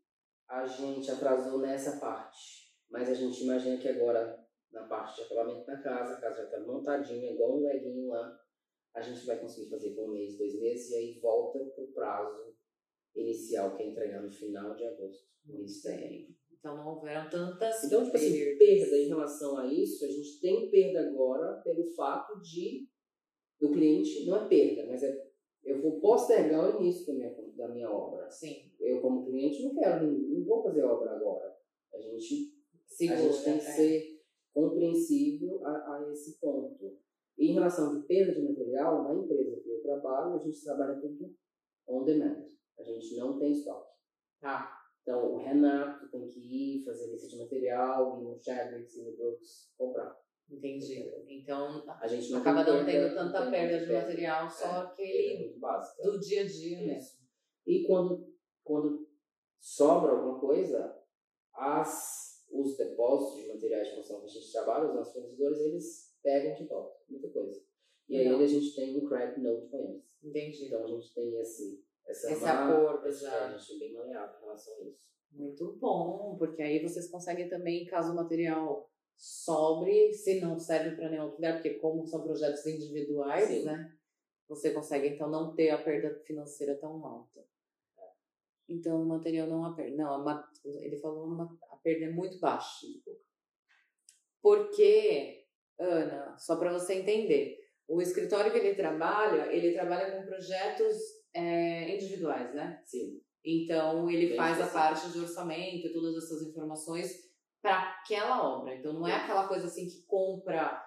[0.49, 2.73] a gente atrasou nessa parte.
[2.91, 6.45] Mas a gente imagina que agora, na parte de acabamento da casa, a casa já
[6.45, 8.39] está montadinha, igual um leguinho lá,
[8.95, 11.93] a gente vai conseguir fazer por um mês, dois meses, e aí volta para o
[11.93, 12.55] prazo
[13.15, 15.29] inicial, que é entregar no final de agosto.
[15.49, 15.89] Isso.
[16.53, 20.71] Então não houveram tantas Então, tipo assim, perda em relação a isso, a gente tem
[20.71, 22.89] perda agora pelo fato de
[23.61, 25.33] do cliente, não é perda, mas é
[25.65, 28.29] eu vou postergar o início da minha, da minha obra.
[28.31, 28.73] Sim.
[28.81, 31.57] Eu, como cliente, não quero, não, não vou fazer obra agora.
[31.95, 32.53] A gente,
[32.87, 33.71] Segura, a gente tem que é.
[33.71, 34.23] ser
[34.53, 36.99] compreensível a, a esse ponto.
[37.39, 41.01] E em relação de perda de material, na empresa que eu trabalho, a gente trabalha
[41.01, 41.35] tudo
[41.89, 42.45] on demand.
[42.79, 43.93] A gente não tem estoque.
[44.41, 44.79] Tá.
[45.03, 49.17] Então, o Renato tem que ir fazer lista de material, ir no Chadwicks e no
[49.17, 50.17] Brooks comprar.
[50.51, 51.11] Entendi.
[51.29, 56.03] Então A gente não acaba não tendo tanta perda de material, só É, aquele é
[56.03, 56.99] do dia a dia mesmo.
[56.99, 57.23] Isso.
[57.67, 59.09] E quando, quando
[59.59, 61.01] sobra alguma coisa,
[61.55, 66.12] as, os depósitos de materiais de construção que a gente trabalha, os nossos fornecedores, eles
[66.23, 67.63] pegam de volta, muita coisa.
[68.09, 70.05] E aí a gente tem um credit note com eles.
[70.23, 70.67] Entendi.
[70.67, 73.47] Então a gente tem esse, essa Esse ma- acordo já.
[73.47, 75.13] A gente é bem maleável em relação a isso.
[75.33, 81.09] Muito bom, porque aí vocês conseguem também, caso o material sobre, se não serve para
[81.09, 83.65] nenhum outro lugar, porque como são projetos individuais, Sim.
[83.65, 83.97] né?
[84.49, 87.43] Você consegue então não ter a perda financeira tão alta.
[88.69, 89.97] Então o material não a perda.
[89.97, 92.87] Não, a ele falou uma, a perda é muito baixa.
[94.41, 95.42] Porque,
[95.83, 97.59] Ana, só para você entender,
[97.89, 100.97] o escritório que ele trabalha, ele trabalha com projetos
[101.35, 102.81] é, individuais, né?
[102.85, 103.21] Sim.
[103.45, 107.13] Então, ele Bem faz a parte de orçamento e todas essas informações
[107.61, 108.75] para aquela obra.
[108.75, 110.81] Então, não é aquela coisa assim que compra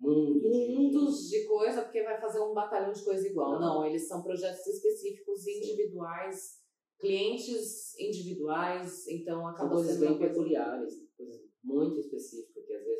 [0.00, 3.52] mundos de coisa porque vai fazer um batalhão de coisa igual.
[3.52, 3.60] Não.
[3.60, 6.60] Não, eles são projetos específicos, individuais,
[6.98, 9.06] clientes individuais.
[9.08, 10.32] Então, São acaba coisas sendo bem coisa...
[10.32, 12.51] peculiares, coisas muito específicas,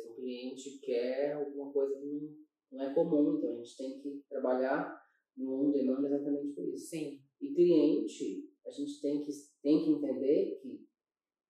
[0.03, 2.35] vezes um cliente quer alguma coisa que não,
[2.71, 5.01] não é comum, então a gente tem que trabalhar
[5.37, 6.87] no on demand exatamente por isso.
[6.87, 9.31] Sim, E cliente, a gente tem que,
[9.61, 10.85] tem que entender que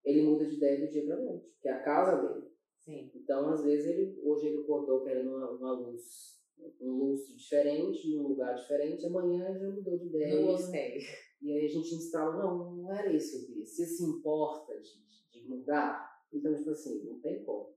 [0.06, 2.47] ele muda de ideia do dia para noite, que é a casa dele.
[2.80, 3.12] sim.
[3.16, 6.41] Então, às vezes, ele, hoje ele acordou querendo uma, uma luz,
[6.82, 10.36] um lustre diferente, num lugar diferente, amanhã já mudou de ideia.
[10.41, 10.99] Não gostei.
[11.41, 13.66] E aí a gente instala, não, não era isso que eu queria.
[13.66, 16.10] Você se importa de, de mudar?
[16.32, 17.74] Então, tipo assim, não tem como.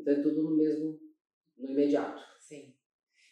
[0.00, 0.98] Então é tudo no mesmo,
[1.56, 2.22] no imediato.
[2.40, 2.74] Sim.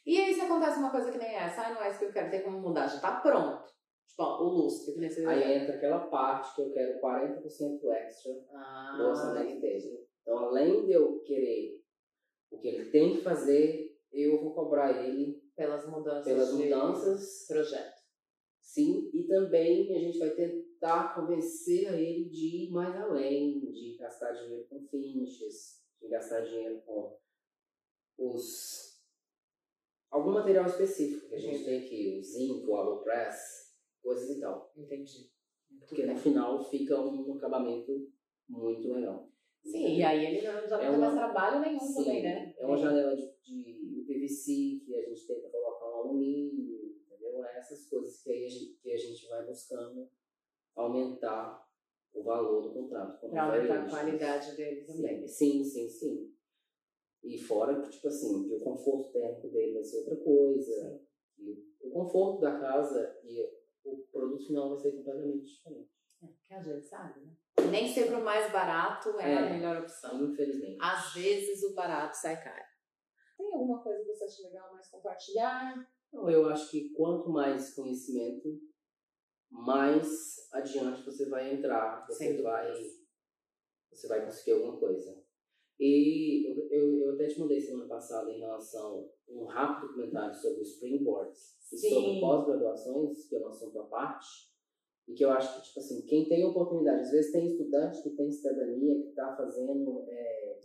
[0.05, 2.13] E aí, se acontece uma coisa que nem essa, ah, não é isso que eu
[2.13, 3.67] quero, tem como mudar, já tá pronto.
[4.07, 7.91] Tipo, ó, o lustre, que nem você Aí entra aquela parte que eu quero 40%
[7.91, 10.07] extra ah, do orçamento dele.
[10.23, 11.81] Então, além de eu querer
[12.51, 16.25] o que ele tem que fazer, eu vou cobrar ele pelas mudanças.
[16.25, 18.01] pelas mudanças, Projeto.
[18.61, 23.97] sim, e também a gente vai tentar convencer a ele de ir mais além, de
[23.99, 27.17] gastar dinheiro com finishes, de gastar dinheiro com
[28.19, 29.03] os
[30.11, 34.73] algum material específico que a gente tem aqui, o zinco, o alopress, coisas e tal.
[34.77, 35.31] Entendi.
[35.81, 38.11] Porque no final fica um acabamento
[38.49, 39.29] muito legal.
[39.63, 42.23] Sim, e aí ele não já não É tem uma- mais trabalho nenhum Sim, também,
[42.23, 42.55] né?
[42.57, 47.45] É uma janela de, de PVC que a gente tenta colocar um alumínio, entendeu?
[47.45, 50.09] É essas coisas que, aí a gente, que a gente vai buscando
[50.77, 51.66] aumentar
[52.17, 53.29] o valor do contrato.
[53.29, 55.27] Pra aumentar a qualidade dele também.
[55.27, 56.33] Sim, sim, sim.
[57.23, 61.01] E fora que, tipo assim, que o conforto térmico dele vai ser outra coisa.
[61.39, 63.43] E o conforto da casa e
[63.85, 65.91] o produto final vai ser completamente diferente.
[66.23, 67.37] É, que a gente sabe, né?
[67.71, 69.53] Nem sempre o mais barato é, a É.
[69.53, 70.23] melhor opção.
[70.25, 70.79] Infelizmente.
[70.81, 72.65] Às vezes o barato sai caro.
[73.37, 75.75] Tem alguma coisa que você acha legal mais compartilhar?
[76.09, 78.59] Então, eu acho que quanto mais conhecimento,
[79.51, 82.73] mais adiante você vai entrar, você vai,
[83.91, 85.25] você vai conseguir alguma coisa.
[85.79, 90.35] E eu, eu, eu até te mandei semana passada em relação a um rápido comentário
[90.35, 91.91] sobre os springboards e Sim.
[91.91, 94.55] sobre pós-graduações, que é um assunto à parte,
[95.07, 98.11] e que eu acho que, tipo assim, quem tem oportunidade, às vezes tem estudante que
[98.11, 100.59] tem cidadania, que está fazendo é,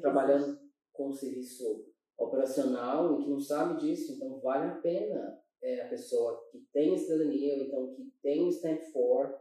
[0.00, 0.58] trabalhando
[0.92, 5.88] com um serviço operacional e que não sabe disso, então vale a pena é, a
[5.88, 9.40] pessoa que tem cidadania ou então que tem o Stamp 4,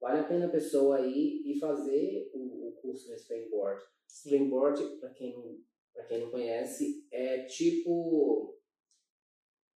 [0.00, 3.82] vale a pena a pessoa ir e fazer o, o curso no Springboard.
[4.08, 8.56] Springboard, para quem, não, quem não conhece, é tipo.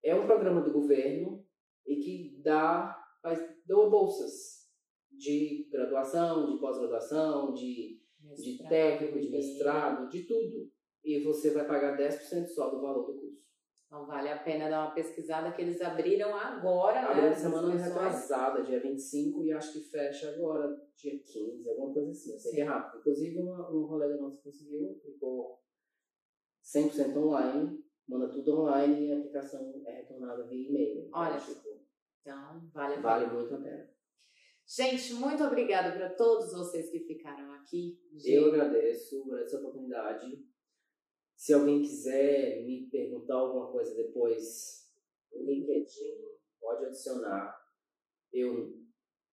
[0.03, 1.45] É um programa do governo
[1.87, 4.61] e que dá, faz, dá bolsas
[5.11, 8.01] de graduação, de pós-graduação, de,
[8.37, 10.71] de técnico, de mestrado, de tudo.
[11.05, 13.30] E você vai pagar 10% só do valor do curso.
[13.91, 17.35] Então vale a pena dar uma pesquisada que eles abriram agora, Abriu né?
[17.35, 22.33] semana retrasada, dia 25, e acho que fecha agora, dia 15, alguma coisa assim.
[22.33, 23.01] Eu sei que é rápido.
[23.01, 25.61] Inclusive, uma, um colega nosso conseguiu, ficou
[26.63, 31.07] 100% online, manda tudo online e a aplicação é retornada via e-mail.
[31.09, 31.81] Então, Olha, tipo,
[32.21, 33.03] Então, vale a pena.
[33.03, 33.91] vale muito a pena.
[34.69, 37.99] Gente, muito obrigada para todos vocês que ficaram aqui.
[38.25, 40.49] Eu agradeço, agradeço a oportunidade.
[41.41, 44.93] Se alguém quiser me perguntar alguma coisa depois
[45.33, 46.19] no LinkedIn,
[46.61, 47.59] pode adicionar.
[48.31, 48.79] Eu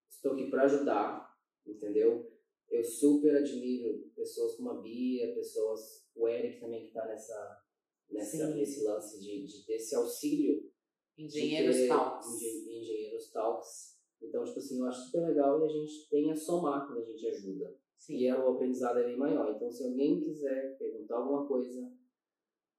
[0.09, 2.31] estou aqui para ajudar, entendeu?
[2.69, 7.61] Eu super admiro pessoas como a Bia, pessoas, o Eric também que está nessa,
[8.09, 10.71] nessa, nesse lance de, de ter esse auxílio.
[11.17, 12.35] Engenheiros ter Talks.
[12.41, 13.97] engen- Engenheiros Talks.
[14.21, 17.05] Então, tipo assim, eu acho super legal e a gente tem a somar quando a
[17.05, 18.15] gente ajuda Sim.
[18.15, 19.53] e é, o aprendizado é bem maior.
[19.53, 21.96] Então, se alguém quiser perguntar alguma coisa,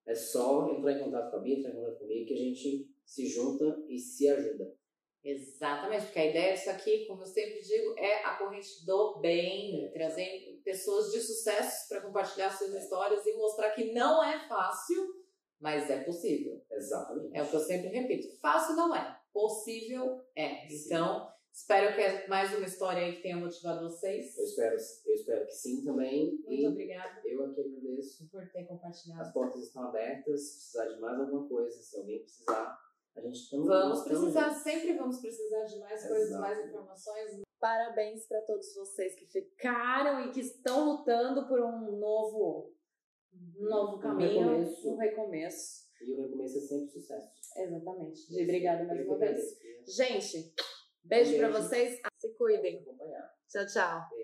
[0.08, 2.90] é só entrar em contato com a Bia, entrar em contato comigo, que a gente
[3.04, 4.74] se junta e se ajuda.
[5.22, 9.90] Exatamente, porque a ideia disso aqui, como eu sempre digo, é a corrente do bem,
[9.92, 15.14] trazer pessoas de sucesso para compartilhar suas histórias e mostrar que não é fácil,
[15.60, 16.64] mas é possível.
[16.70, 17.36] Exatamente.
[17.36, 20.66] É o que eu sempre repito: fácil não é, possível é.
[20.68, 20.86] Sim.
[20.86, 24.36] Então, espero que é mais uma história aí que tenha motivado vocês.
[24.38, 24.76] Eu espero,
[25.06, 26.30] eu espero que sim também.
[26.32, 28.28] Muito e obrigada eu aqui agradeço.
[28.30, 29.22] por ter compartilhado.
[29.22, 30.40] As portas estão abertas.
[30.40, 32.78] Se precisar de mais alguma coisa, se alguém precisar,
[33.16, 36.40] a gente está Vamos precisar, sempre vamos precisar de mais coisas, Exato.
[36.40, 37.42] mais informações.
[37.60, 42.72] Parabéns para todos vocês que ficaram e que estão lutando por um novo,
[43.34, 44.88] um novo Um caminho, recomeço.
[44.88, 45.88] um recomeço.
[46.00, 47.28] E o recomeço é sempre sucesso.
[47.56, 48.28] Exatamente.
[48.32, 49.58] De obrigada mais uma vez.
[49.88, 50.54] Gente,
[51.08, 52.00] beijo para vocês.
[52.18, 52.84] Se cuidem.
[53.48, 54.17] Tchau, tchau.